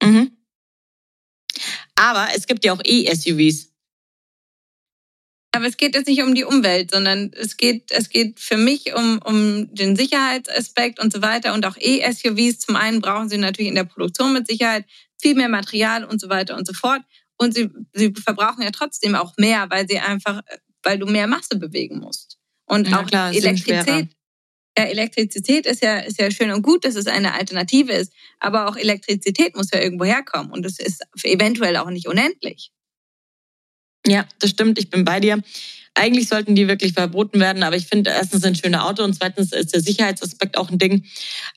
[0.01, 0.37] Mhm.
[1.95, 3.71] Aber es gibt ja auch E-SUVs.
[5.53, 8.95] Aber es geht jetzt nicht um die Umwelt, sondern es geht, es geht für mich
[8.95, 11.53] um, um den Sicherheitsaspekt und so weiter.
[11.53, 14.85] Und auch E-SUVs, zum einen brauchen sie natürlich in der Produktion mit Sicherheit
[15.21, 17.01] viel mehr Material und so weiter und so fort.
[17.37, 20.41] Und sie, sie verbrauchen ja trotzdem auch mehr, weil sie einfach,
[20.83, 22.37] weil du mehr Masse bewegen musst.
[22.65, 23.33] Und Ja, auch klar.
[23.33, 24.09] Elektrizität.
[24.77, 28.13] Ja, Elektrizität ist ja, ist ja schön und gut, dass es eine Alternative ist.
[28.39, 30.51] Aber auch Elektrizität muss ja irgendwo herkommen.
[30.51, 32.71] Und es ist eventuell auch nicht unendlich.
[34.07, 34.79] Ja, das stimmt.
[34.79, 35.41] Ich bin bei dir.
[35.93, 39.51] Eigentlich sollten die wirklich verboten werden, aber ich finde, erstens sind schöne Auto und zweitens
[39.51, 41.05] ist der Sicherheitsaspekt auch ein Ding.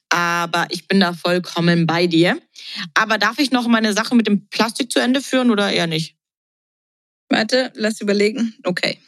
[0.09, 2.41] Aber ich bin da vollkommen bei dir.
[2.95, 6.17] Aber darf ich noch meine Sache mit dem Plastik zu Ende führen oder eher nicht?
[7.29, 8.55] Warte, lass überlegen.
[8.65, 8.99] Okay.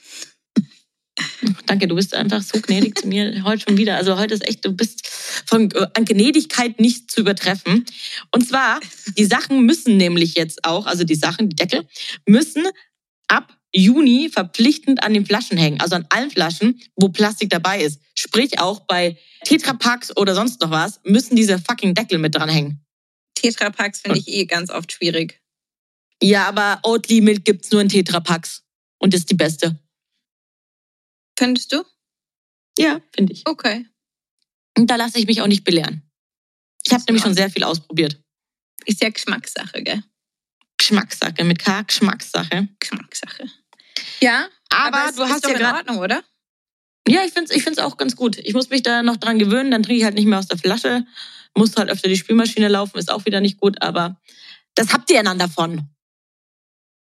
[1.67, 3.97] Danke, du bist einfach so gnädig zu mir heute schon wieder.
[3.97, 5.07] Also heute ist echt, du bist
[5.47, 7.85] von äh, an Gnädigkeit nicht zu übertreffen.
[8.31, 8.81] Und zwar,
[9.17, 11.87] die Sachen müssen nämlich jetzt auch, also die Sachen, die Deckel,
[12.27, 12.67] müssen
[13.29, 15.81] ab Juni verpflichtend an den Flaschen hängen.
[15.81, 18.01] Also an allen Flaschen, wo Plastik dabei ist.
[18.15, 22.81] Sprich auch bei Tetrapacks oder sonst noch was, müssen diese fucking Deckel mit dran hängen.
[23.35, 25.43] Tetrapacks finde ich eh ganz oft schwierig.
[26.23, 28.63] Ja, aber Oatly Milk gibt's nur in Tetrapacks.
[28.99, 29.79] Und ist die beste.
[31.39, 31.85] Findest du?
[32.79, 33.43] Ja, finde ich.
[33.47, 33.87] Okay.
[34.77, 36.03] Und da lasse ich mich auch nicht belehren.
[36.85, 38.21] Ich habe nämlich schon sehr viel ausprobiert.
[38.85, 40.03] Ist ja Geschmackssache, gell?
[40.79, 42.69] Geschmackssache, mit K, Geschmackssache.
[42.79, 43.47] Geschmackssache.
[44.21, 45.79] Ja, Aber, es du hast doch ja in gerade.
[45.79, 46.23] Ordnung, oder?
[47.09, 48.39] Ja, ich finde es ich find's auch ganz gut.
[48.39, 50.59] Ich muss mich da noch dran gewöhnen, dann trinke ich halt nicht mehr aus der
[50.59, 51.07] Flasche.
[51.57, 54.21] Muss halt öfter die Spülmaschine laufen, ist auch wieder nicht gut, aber
[54.75, 55.89] das habt ihr einander davon.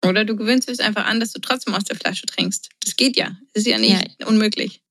[0.05, 2.71] Oder du gewöhnst dich einfach an, dass du trotzdem aus der Flasche trinkst.
[2.81, 3.37] Das geht ja.
[3.53, 4.83] Das ist ja nicht unmöglich.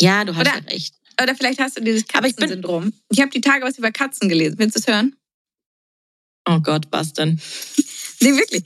[0.00, 0.94] Ja, du hast Oder- ja recht.
[1.22, 2.92] Oder vielleicht hast du dieses Aber ich bin- Katzensyndrom.
[3.10, 4.58] Ich habe die Tage was über Katzen gelesen.
[4.58, 5.14] Willst du es hören?
[6.48, 7.40] Oh Gott, was denn?
[8.20, 8.62] Nee, wirklich.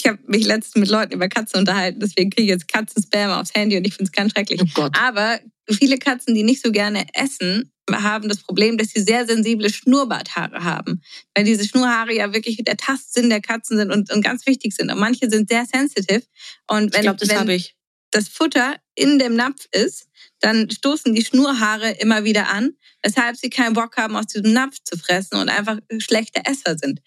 [0.00, 3.54] Ich habe mich letztens mit Leuten über Katzen unterhalten, deswegen kriege ich jetzt Katzenspam aufs
[3.54, 4.62] Handy und ich finde es ganz schrecklich.
[4.78, 4.88] Oh.
[4.92, 5.38] Aber
[5.68, 10.64] viele Katzen, die nicht so gerne essen, haben das Problem, dass sie sehr sensible Schnurrbarthaare
[10.64, 11.02] haben.
[11.34, 14.90] Weil diese Schnurrhaare ja wirklich der Tastsinn der Katzen sind und, und ganz wichtig sind.
[14.90, 16.22] Und manche sind sehr sensitive.
[16.66, 17.76] Und Ich wenn, glaube, das wenn ich.
[18.10, 20.06] das Futter in dem Napf ist,
[20.38, 22.70] dann stoßen die Schnurrhaare immer wieder an,
[23.02, 27.00] weshalb sie keinen Bock haben, aus diesem Napf zu fressen und einfach schlechte Esser sind.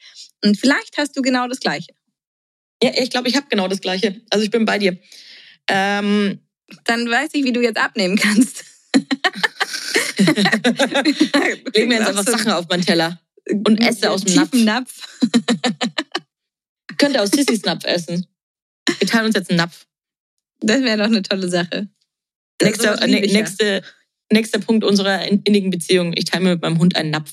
[0.44, 1.94] Und vielleicht hast du genau das Gleiche.
[2.84, 4.20] Ja, ich glaube, ich habe genau das Gleiche.
[4.30, 4.98] Also ich bin bei dir.
[5.70, 6.40] Ähm,
[6.84, 8.66] Dann weiß ich, wie du jetzt abnehmen kannst.
[10.18, 13.22] leg mir jetzt einfach Sachen auf meinen Teller.
[13.50, 15.08] und esse aus dem tiefen Napf.
[16.98, 18.28] Könnt ihr aus Sissys Napf essen.
[19.00, 19.86] Wir teilen uns jetzt einen Napf.
[20.60, 21.88] Das wäre doch eine tolle Sache.
[22.62, 23.40] Nächster, äh, ich ja.
[23.40, 23.82] nächste,
[24.32, 26.14] nächster Punkt unserer in- innigen Beziehung.
[26.16, 27.32] Ich teile mir mit meinem Hund einen Napf.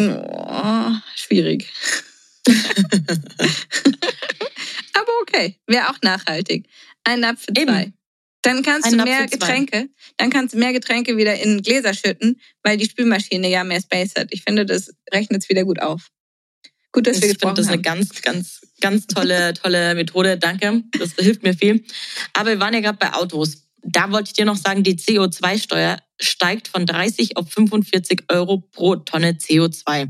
[0.00, 1.72] Oh, schwierig.
[5.32, 6.66] Okay, wäre auch nachhaltig.
[7.04, 7.68] Ein Napf für Eben.
[7.72, 7.92] zwei.
[8.42, 9.26] Dann kannst Ein du mehr.
[9.26, 13.82] Getränke, dann kannst du mehr Getränke wieder in Gläser schütten, weil die Spülmaschine ja mehr
[13.82, 14.28] Space hat.
[14.30, 16.08] Ich finde, das rechnet es wieder gut auf.
[16.92, 17.82] Gut, dass Ich wir finde gesprochen das eine haben.
[17.82, 20.38] ganz, ganz, ganz tolle, tolle Methode.
[20.38, 20.82] Danke.
[20.98, 21.84] Das hilft mir viel.
[22.32, 23.68] Aber wir waren ja gerade bei Autos.
[23.82, 28.96] Da wollte ich dir noch sagen, die CO2-Steuer steigt von 30 auf 45 Euro pro
[28.96, 30.08] Tonne CO2.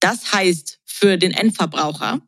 [0.00, 2.20] Das heißt für den Endverbraucher,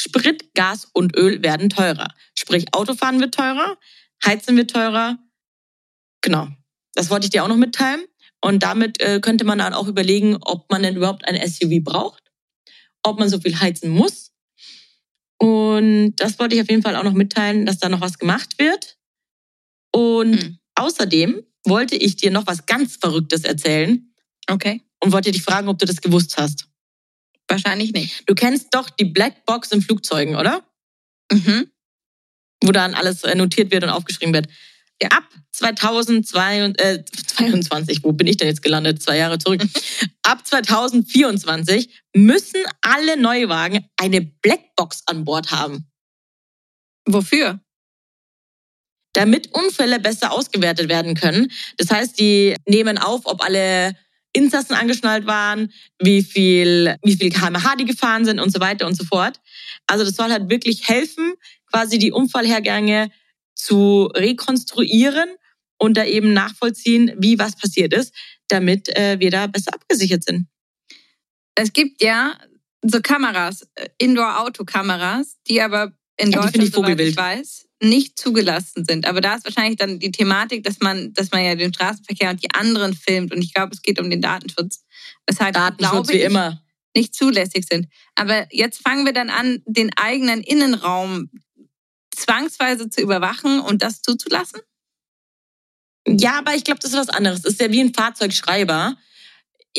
[0.00, 2.06] Sprit, Gas und Öl werden teurer.
[2.38, 3.76] Sprich, Autofahren wird teurer,
[4.24, 5.18] Heizen wird teurer.
[6.20, 6.46] Genau.
[6.94, 8.04] Das wollte ich dir auch noch mitteilen.
[8.40, 12.22] Und damit äh, könnte man dann auch überlegen, ob man denn überhaupt ein SUV braucht,
[13.02, 14.30] ob man so viel heizen muss.
[15.38, 18.56] Und das wollte ich auf jeden Fall auch noch mitteilen, dass da noch was gemacht
[18.60, 18.98] wird.
[19.92, 20.58] Und Hm.
[20.76, 24.14] außerdem wollte ich dir noch was ganz Verrücktes erzählen
[24.48, 26.67] Okay, und wollte dich fragen, ob du das gewusst hast.
[27.48, 28.22] Wahrscheinlich nicht.
[28.26, 30.64] Du kennst doch die Blackbox in Flugzeugen, oder?
[31.32, 31.70] Mhm.
[32.62, 34.48] Wo dann alles äh, notiert wird und aufgeschrieben wird.
[35.00, 35.08] Ja.
[35.10, 39.02] Ab 2022, wo bin ich denn jetzt gelandet?
[39.02, 39.62] Zwei Jahre zurück.
[40.22, 45.90] Ab 2024 müssen alle Neuwagen eine Blackbox an Bord haben,
[47.06, 47.60] Wofür?
[49.14, 51.50] damit Unfälle besser ausgewertet werden können.
[51.76, 53.96] Das heißt, die nehmen auf, ob alle
[54.38, 58.94] Insassen angeschnallt waren, wie viel, wie viel kmh die gefahren sind und so weiter und
[58.94, 59.40] so fort.
[59.86, 61.34] Also das soll halt wirklich helfen,
[61.70, 63.10] quasi die Unfallhergänge
[63.54, 65.28] zu rekonstruieren
[65.78, 68.14] und da eben nachvollziehen, wie was passiert ist,
[68.48, 70.46] damit äh, wir da besser abgesichert sind.
[71.54, 72.38] Es gibt ja
[72.82, 78.84] so Kameras, äh, Indoor-Auto-Kameras, die aber in Ja, Deutschland, ich soweit ich weiß, nicht zugelassen
[78.84, 79.06] sind.
[79.06, 82.42] Aber da ist wahrscheinlich dann die Thematik, dass man, dass man ja den Straßenverkehr und
[82.42, 83.32] die anderen filmt.
[83.32, 84.84] Und ich glaube, es geht um den Datenschutz.
[85.26, 86.62] Weshalb, Datenschutz glaube wie ich, immer.
[86.96, 87.86] nicht zulässig sind.
[88.16, 91.30] Aber jetzt fangen wir dann an, den eigenen Innenraum
[92.14, 94.60] zwangsweise zu überwachen und das zuzulassen?
[96.06, 97.42] Ja, aber ich glaube, das ist was anderes.
[97.42, 98.96] Das ist ja wie ein Fahrzeugschreiber.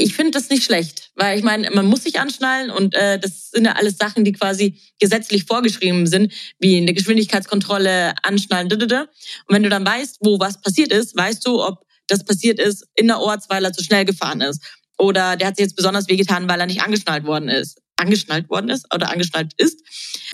[0.01, 3.51] Ich finde das nicht schlecht, weil ich meine, man muss sich anschnallen und äh, das
[3.51, 8.93] sind ja alles Sachen, die quasi gesetzlich vorgeschrieben sind, wie eine Geschwindigkeitskontrolle, Anschnallen, ddd.
[9.01, 9.07] Und
[9.49, 13.07] wenn du dann weißt, wo was passiert ist, weißt du, ob das passiert ist in
[13.07, 14.63] der Orts, weil er zu schnell gefahren ist.
[14.97, 17.81] Oder der hat sich jetzt besonders wehgetan, weil er nicht angeschnallt worden ist.
[17.97, 19.81] Angeschnallt worden ist oder angeschnallt ist.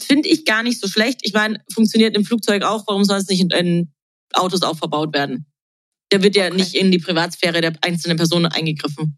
[0.03, 1.21] Finde ich gar nicht so schlecht.
[1.23, 2.83] Ich meine, funktioniert im Flugzeug auch.
[2.85, 3.93] Warum soll es nicht in, in
[4.33, 5.47] Autos auch verbaut werden?
[6.09, 6.55] Da wird ja Okay.
[6.55, 9.17] nicht in die Privatsphäre der einzelnen Person eingegriffen.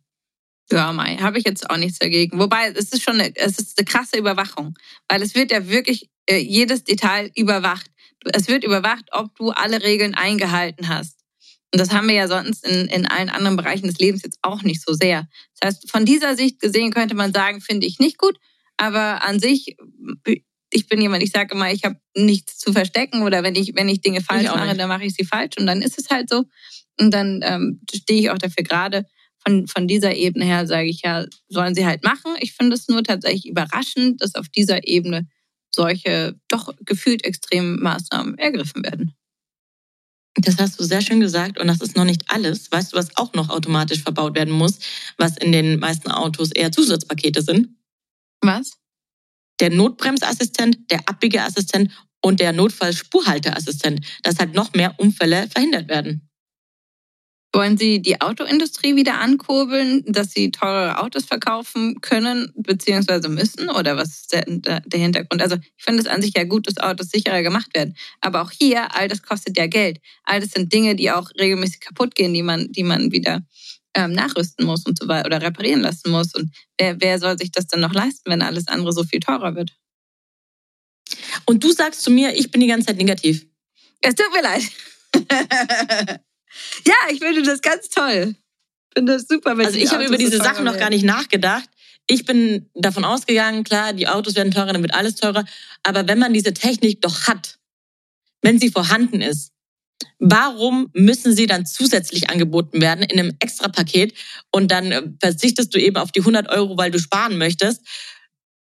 [0.71, 2.39] Ja, Mai, habe ich jetzt auch nichts dagegen.
[2.39, 4.73] Wobei, es ist schon eine, es ist eine krasse Überwachung,
[5.07, 7.89] weil es wird ja wirklich äh, jedes Detail überwacht.
[8.33, 11.17] Es wird überwacht, ob du alle Regeln eingehalten hast.
[11.73, 14.63] Und das haben wir ja sonst in, in allen anderen Bereichen des Lebens jetzt auch
[14.63, 15.27] nicht so sehr.
[15.59, 18.37] Das heißt, von dieser Sicht gesehen könnte man sagen, finde ich nicht gut,
[18.77, 19.77] aber an sich,
[20.71, 23.89] ich bin jemand, ich sage immer, ich habe nichts zu verstecken oder wenn ich, wenn
[23.89, 24.79] ich Dinge falsch auch mache, nicht.
[24.79, 26.45] dann mache ich sie falsch und dann ist es halt so.
[26.99, 29.05] Und dann ähm, stehe ich auch dafür gerade
[29.47, 32.35] von, von dieser Ebene her sage ich ja, sollen sie halt machen.
[32.39, 35.27] Ich finde es nur tatsächlich überraschend, dass auf dieser Ebene
[35.73, 39.13] solche doch gefühlt extremen Maßnahmen ergriffen werden.
[40.35, 42.71] Das hast du sehr schön gesagt und das ist noch nicht alles.
[42.71, 44.79] Weißt du, was auch noch automatisch verbaut werden muss,
[45.17, 47.69] was in den meisten Autos eher Zusatzpakete sind?
[48.41, 48.73] Was?
[49.59, 51.91] Der Notbremsassistent, der Abbiegeassistent
[52.21, 56.29] und der Notfallspurhalteassistent, dass halt noch mehr Unfälle verhindert werden.
[57.53, 63.29] Wollen Sie die Autoindustrie wieder ankurbeln, dass sie teure Autos verkaufen können bzw.
[63.29, 63.69] müssen?
[63.69, 65.41] Oder was ist der, der Hintergrund?
[65.41, 67.95] Also ich finde es an sich ja gut, dass Autos sicherer gemacht werden.
[68.19, 70.01] Aber auch hier, all das kostet ja Geld.
[70.23, 73.41] All das sind Dinge, die auch regelmäßig kaputt gehen, die man, die man wieder
[73.93, 76.35] ähm, nachrüsten muss und so weiter oder reparieren lassen muss.
[76.35, 79.55] Und wer, wer soll sich das dann noch leisten, wenn alles andere so viel teurer
[79.55, 79.73] wird?
[81.45, 83.45] Und du sagst zu mir, ich bin die ganze Zeit negativ.
[84.01, 86.19] Es tut mir leid.
[86.85, 88.35] ja, ich finde das ganz toll.
[88.95, 89.57] Finde das super.
[89.57, 91.69] Wenn Also ich habe über diese so Sachen noch gar nicht nachgedacht.
[92.07, 95.45] Ich bin davon ausgegangen, klar, die Autos werden teurer, dann wird alles teurer.
[95.83, 97.59] Aber wenn man diese Technik doch hat,
[98.41, 99.51] wenn sie vorhanden ist,
[100.19, 104.13] warum müssen sie dann zusätzlich angeboten werden in einem Extra-Paket
[104.51, 107.81] und dann äh, verzichtest du eben auf die 100 Euro, weil du sparen möchtest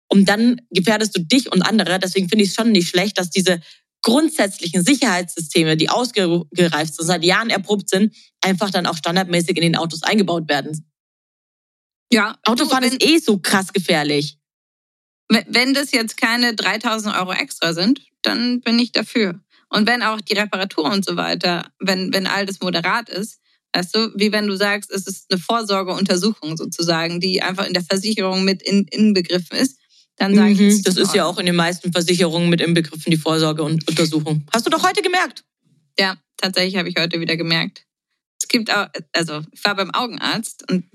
[0.08, 2.00] und dann gefährdest du dich und andere.
[2.00, 3.62] Deswegen finde ich es schon nicht schlecht, dass diese
[4.04, 9.76] grundsätzlichen Sicherheitssysteme, die ausgereift sind, seit Jahren erprobt sind, einfach dann auch standardmäßig in den
[9.76, 10.86] Autos eingebaut werden.
[12.12, 14.38] Ja, Autofahren ist eh so krass gefährlich.
[15.30, 19.40] wenn- wenn das jetzt keine 3000 Euro extra sind, dann bin ich dafür.
[19.70, 23.40] Und wenn auch die Reparatur und so weiter, wenn, wenn all das moderat ist,
[23.74, 27.84] weißt du, wie wenn du sagst, es ist eine Vorsorgeuntersuchung sozusagen, die einfach in der
[27.84, 29.80] Versicherung mit in, inbegriffen ist,
[30.18, 31.36] dann sage ich, Mhm, es das ist ja Ordnung.
[31.36, 34.46] auch in den meisten Versicherungen mit inbegriffen, die Vorsorge und Untersuchung.
[34.54, 35.44] Hast du doch heute gemerkt.
[36.00, 37.86] Ja, tatsächlich habe ich heute wieder gemerkt.
[38.42, 40.86] Es gibt auch, also ich war beim Augenarzt und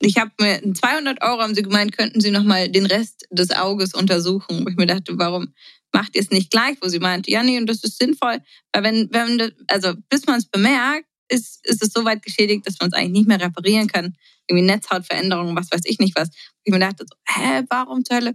[0.00, 3.50] ich habe mir 200 Euro haben sie gemeint, könnten sie noch mal den Rest des
[3.52, 4.64] Auges untersuchen.
[4.64, 5.54] Wo ich mir dachte, warum
[5.92, 6.76] macht ihr es nicht gleich?
[6.80, 8.40] Wo sie meinte, ja nee, und das ist sinnvoll,
[8.72, 12.78] weil wenn, wenn also bis man es bemerkt, ist, ist es so weit geschädigt, dass
[12.80, 14.16] man es eigentlich nicht mehr reparieren kann.
[14.46, 16.28] Irgendwie Netzhautveränderungen, was weiß ich nicht was.
[16.64, 18.34] Ich mir dachte, so, hä, warum Hölle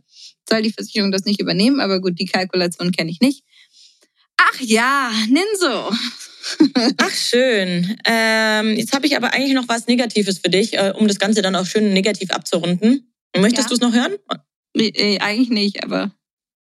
[0.50, 1.80] soll die Versicherung das nicht übernehmen?
[1.80, 3.44] Aber gut, die Kalkulation kenne ich nicht.
[4.38, 5.92] Ach ja, Ninso.
[6.98, 7.98] Ach, schön.
[8.06, 11.42] Ähm, jetzt habe ich aber eigentlich noch was Negatives für dich, äh, um das Ganze
[11.42, 13.12] dann auch schön negativ abzurunden.
[13.36, 13.70] Möchtest Ja.
[13.70, 14.14] du es noch hören?
[14.76, 16.12] Nee, äh, eigentlich nicht, aber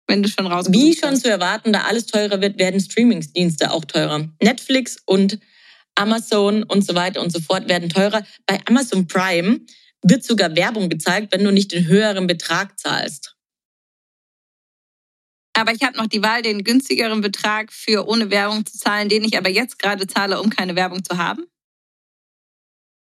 [0.08, 3.84] wenn du schon raus Wie schon zu erwarten, da alles teurer wird, werden Streamingsdienste auch
[3.84, 4.28] teurer.
[4.42, 5.38] Netflix und
[6.00, 8.24] Amazon und so weiter und so fort werden teurer.
[8.46, 9.60] Bei Amazon Prime
[10.02, 13.36] wird sogar Werbung gezeigt, wenn du nicht den höheren Betrag zahlst.
[15.52, 19.24] Aber ich habe noch die Wahl, den günstigeren Betrag für ohne Werbung zu zahlen, den
[19.24, 21.44] ich aber jetzt gerade zahle, um keine Werbung zu haben.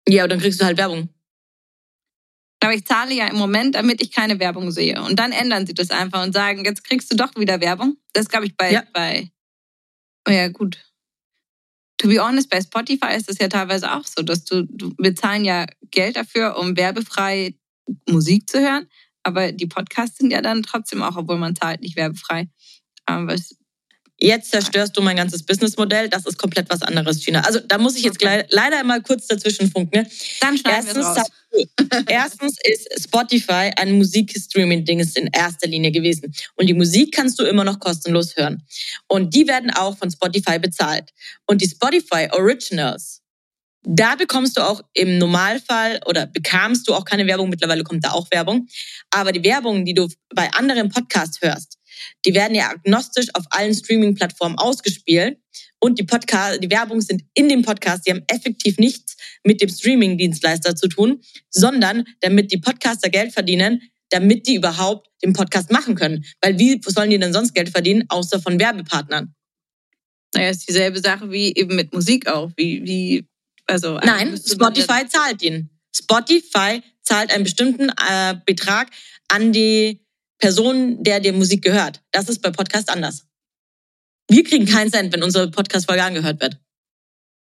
[0.08, 1.10] Ja, aber dann kriegst du halt Werbung.
[2.62, 5.02] Aber ich zahle ja im Moment, damit ich keine Werbung sehe.
[5.02, 7.96] Und dann ändern sie das einfach und sagen, jetzt kriegst du doch wieder Werbung.
[8.12, 8.84] Das glaube ich bei, Ja.
[8.92, 9.32] bei.
[10.28, 10.89] Oh ja, gut.
[12.00, 15.16] To be honest, bei Spotify ist es ja teilweise auch so, dass du, du, wir
[15.16, 17.56] zahlen ja Geld dafür, um werbefrei
[18.08, 18.88] Musik zu hören.
[19.24, 22.50] Aber die Podcasts sind ja dann trotzdem auch, obwohl man zahlt, nicht werbefrei.
[23.06, 23.59] Aber es,
[24.22, 26.10] Jetzt zerstörst du mein ganzes Businessmodell.
[26.10, 27.42] Das ist komplett was anderes, Gina.
[27.42, 28.44] Also da muss ich jetzt Okay.
[28.50, 30.02] leider mal kurz dazwischen funken.
[30.02, 30.10] Ne?
[30.42, 32.04] dann schneiden wir es Erstens, raus.
[32.08, 36.34] erstens ist Spotify ein Musikstreaming-Ding in erster Linie gewesen.
[36.56, 38.64] Und die Musik kannst du immer noch kostenlos hören.
[39.08, 41.12] Und die werden auch von Spotify bezahlt.
[41.46, 43.22] Und die Spotify Originals,
[43.84, 47.50] da bekommst du auch im Normalfall oder bekamst du auch keine Werbung.
[47.50, 48.68] Mittlerweile kommt da auch Werbung.
[49.10, 51.79] Aber die Werbung, die du bei anderen Podcasts hörst,
[52.26, 55.38] die werden ja agnostisch auf allen Streaming-Plattformen ausgespielt.
[55.80, 59.70] Und die Podcast, die Werbung sind in dem Podcast, die haben effektiv nichts mit dem
[59.70, 65.96] Streaming-Dienstleister zu tun, sondern damit die Podcaster Geld verdienen, damit die überhaupt den Podcast machen
[65.96, 66.26] können.
[66.42, 69.34] Weil wie sollen die denn sonst Geld verdienen, außer von Werbepartnern?
[70.34, 72.52] Naja, ist dieselbe Sache wie eben mit Musik auch.
[72.56, 73.28] Wie, wie,
[73.66, 75.70] also Nein, Spotify zahlt ihn.
[75.96, 78.90] Spotify zahlt einen bestimmten äh, Betrag
[79.28, 80.06] an die
[80.40, 82.02] Person, der dir Musik gehört.
[82.12, 83.26] Das ist bei Podcast anders.
[84.30, 86.58] Wir kriegen keinen Cent, wenn unsere Podcast-Folge angehört wird.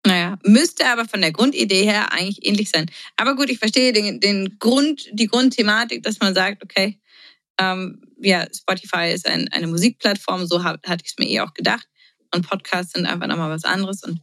[0.06, 2.86] Naja, müsste aber von der Grundidee her eigentlich ähnlich sein.
[3.18, 7.00] Aber gut, ich verstehe den, den Grund, die Grundthematik, dass man sagt, okay,
[7.60, 11.54] ähm, ja, Spotify ist ein, eine Musikplattform, so ha- hatte ich es mir eh auch
[11.56, 11.88] gedacht.
[12.34, 14.04] Und Podcasts sind einfach nochmal was anderes.
[14.04, 14.22] Und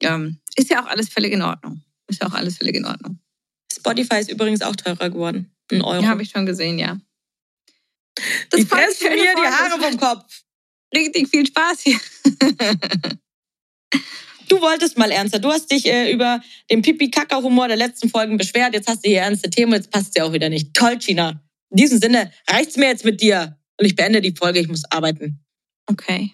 [0.00, 1.82] ähm, ist ja auch alles völlig in Ordnung.
[2.06, 3.18] Ist ja auch alles völlig in Ordnung.
[3.72, 5.52] Spotify ist übrigens auch teurer geworden.
[5.72, 6.02] Ein Euro.
[6.02, 6.98] Ja, habe ich schon gesehen, ja.
[8.52, 9.42] Eine fressen schöne mir die.
[9.42, 10.42] Haare vom Kopf.
[10.94, 12.00] Richtig viel Spaß hier.
[14.48, 15.38] Du wolltest mal ernster.
[15.38, 16.40] Du hast dich äh, über
[16.70, 18.74] den Pipi-Kaka-Humor der letzten Folgen beschwert.
[18.74, 19.72] Jetzt hast du hier ernste Themen.
[19.72, 20.74] Jetzt passt ja auch wieder nicht.
[20.74, 21.42] Toll, Gina.
[21.70, 23.58] In diesem Sinne reicht's mir jetzt mit dir.
[23.78, 24.60] Und ich beende die Folge.
[24.60, 25.44] Ich muss arbeiten.
[25.86, 26.32] Okay.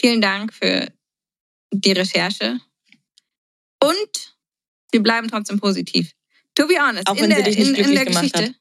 [0.00, 0.90] Vielen Dank für
[1.72, 2.60] die Recherche.
[3.82, 4.36] Und
[4.90, 6.12] wir bleiben trotzdem positiv.
[6.54, 8.54] To be honest, Auch in wenn sie der, dich nicht in, in der gemacht Geschichte,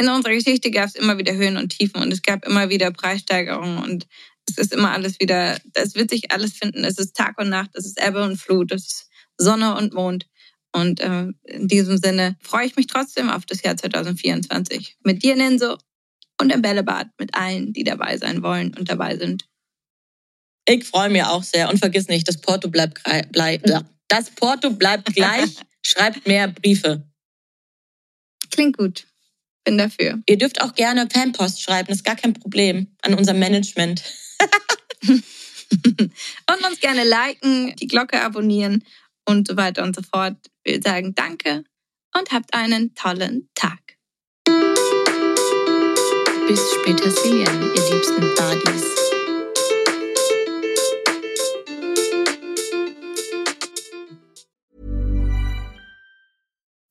[0.00, 2.90] in unserer Geschichte gab es immer wieder Höhen und Tiefen und es gab immer wieder
[2.90, 4.06] Preissteigerungen und
[4.48, 6.84] es ist immer alles wieder, es wird sich alles finden.
[6.84, 10.26] Es ist Tag und Nacht, es ist Ebbe und Flut, es ist Sonne und Mond.
[10.72, 15.36] Und äh, in diesem Sinne freue ich mich trotzdem auf das Jahr 2024 mit dir,
[15.36, 15.76] Nenso,
[16.40, 19.44] und im Bällebad mit allen, die dabei sein wollen und dabei sind.
[20.66, 23.64] Ich freue mich auch sehr und vergiss nicht, das Porto bleibt, bleib,
[24.08, 25.56] das Porto bleibt gleich.
[25.82, 27.10] Schreibt mehr Briefe.
[28.50, 29.06] Klingt gut.
[29.64, 30.20] Bin dafür.
[30.26, 34.02] Ihr dürft auch gerne Fanpost schreiben, das ist gar kein Problem an unser Management.
[35.10, 38.84] und uns gerne liken, die Glocke abonnieren
[39.26, 40.36] und so weiter und so fort.
[40.64, 41.64] Wir sagen Danke
[42.16, 43.78] und habt einen tollen Tag.
[46.48, 48.99] Bis später sehen, ihr liebsten Buddies.